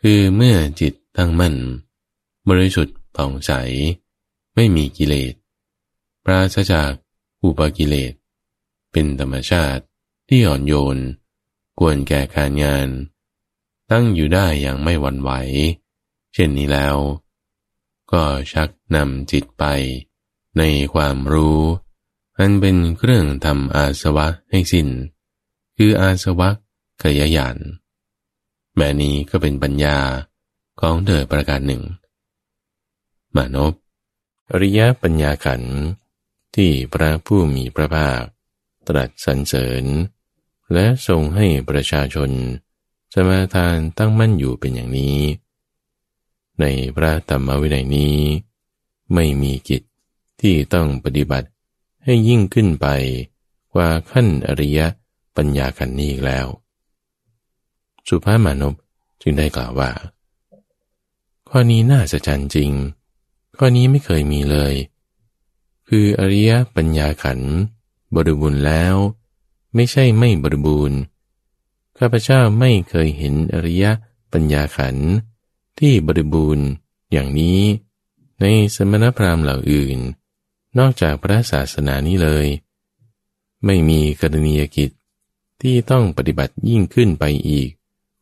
[0.00, 1.54] คือเมื่อจิตตั้งมั่น
[2.48, 3.52] บริสุทธิ์ผ่องใส
[4.54, 5.34] ไม่มีกิเลส
[6.24, 6.92] ปราศจาก
[7.42, 8.12] อุปกิเลส
[8.92, 9.82] เป็นธรรมชาติ
[10.28, 10.98] ที่อ่อนโยน
[11.78, 12.88] กวนแก่การงาน
[13.90, 15.30] ตั้งอยู่ได้อย่างไม่หวั่นไหว
[16.34, 16.96] เช่นนี้แล้ว
[18.12, 19.64] ก็ชักนำจิตไป
[20.58, 20.62] ใน
[20.94, 21.60] ความรู้
[22.38, 24.88] อันเป็นเครื่องทำอาสวะให้สิน้น
[25.76, 26.48] คืออาสวะ
[27.02, 27.56] ขยายาน
[28.74, 29.98] แม้นี้ก็เป็นปัญญา
[30.80, 31.82] ของเธอประการหนึ่ง
[33.36, 33.74] มานพ
[34.52, 35.62] อริยปัญญาขัน
[36.54, 38.22] ที่พระผู้มีพระภาค
[38.88, 39.84] ตรัสสรรเสริญ
[40.72, 42.30] และทรงให้ประชาชน
[43.14, 45.18] สมาทานตั้งมั่นอยู่เป็นอย่างนี้
[46.60, 46.64] ใน
[46.96, 48.16] พระธรรมวินัยนี้
[49.14, 49.82] ไม่มีกิจ
[50.40, 51.48] ที่ต้องปฏิบัติ
[52.04, 52.86] ให้ยิ่งขึ้นไป
[53.72, 54.80] กว่าขั้นอริย
[55.36, 56.46] ปัญญาขันนี้แล้ว
[58.08, 58.74] สุภาพมานพ
[59.22, 59.90] จึงได้กล่าวว่า
[61.48, 62.70] ข้อนี้น่าจะจันจริง
[63.56, 64.74] ข้อนี้ไม่เคยมีเลย
[65.88, 67.40] คืออริยปัญญาขัน
[68.14, 68.94] บริบูรณ์แล้ว
[69.76, 70.98] ไม่ใช่ไม่บริบูรณ์
[71.98, 73.84] ข้าพเจ้าไม่เคยเห็นอริย
[74.32, 74.96] ปัญญาขัน
[75.78, 76.66] ที่บริบูรณ์
[77.12, 77.60] อย่างนี้
[78.40, 78.44] ใน
[78.74, 79.98] สมณพราหมณ์เหล่าอื่น
[80.78, 82.46] นอกจากพระศาสนานี้เลย
[83.64, 84.90] ไม่มีกรณียกิจ
[85.62, 87.70] ที่ต้องปฏิบัติยิ่งขึ้นไปอีก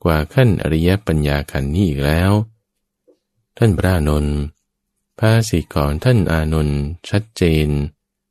[0.05, 2.33] กว่าขั้นอริยปัญญาขันนี้อีกแล้ว
[3.59, 4.37] ท่านพระนนท์
[5.19, 7.69] ภาษิตของท่านอานนท์ชัดเจน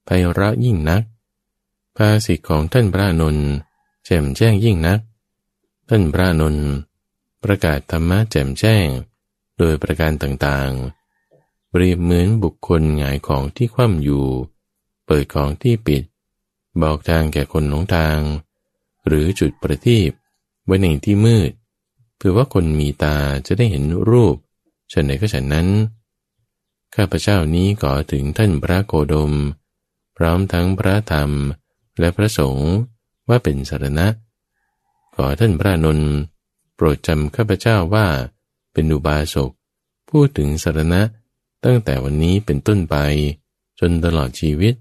[0.06, 1.04] ไพเราะยิ่งนัก
[1.98, 3.50] ภาษิตของท่านพระนนท์
[4.06, 5.00] แจ่มแจ้งยิ่งนัก
[5.90, 6.68] ท่านพระนนท์
[7.44, 8.88] ประกาศธรรมะแจ่มแจ้ง
[9.58, 14.26] โดยประการต่างๆ เปรียบเหมือนบุคคลหงายของที่คว่ำอยู่
[15.06, 16.04] เปิดของที่ปิด
[16.82, 18.20] บอกทางแก่คนหลงทาง
[19.08, 20.12] หรือจุดประทีป
[20.66, 21.52] ไว้ในที่มืด
[22.18, 23.18] เพื่อว่าคนมีตา
[23.48, 24.36] จะได้เห็นรูป
[24.92, 25.68] ฉันไหนก็ฉันนั้น
[26.96, 29.34] ข้าพเจ้านี้ก่อถึงท่านพระโคดม
[30.18, 31.32] พร้อมทั้งพระธรรม
[32.00, 32.72] และพระสงฆ์
[33.30, 34.08] ว่าเป็นสารณะ
[35.16, 36.12] ขอท่านพระนนท์
[36.76, 38.08] โปรดจำข้าพเจ้าว่า
[38.74, 39.52] เป็นอุบาสก
[40.10, 41.02] พูดถึงสารณะ
[41.66, 42.96] ตั้งแต่วันนี้เป็นต้นไป
[43.80, 44.74] จนตลอดชีวิต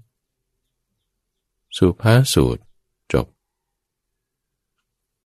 [1.77, 2.61] สุภาสูตร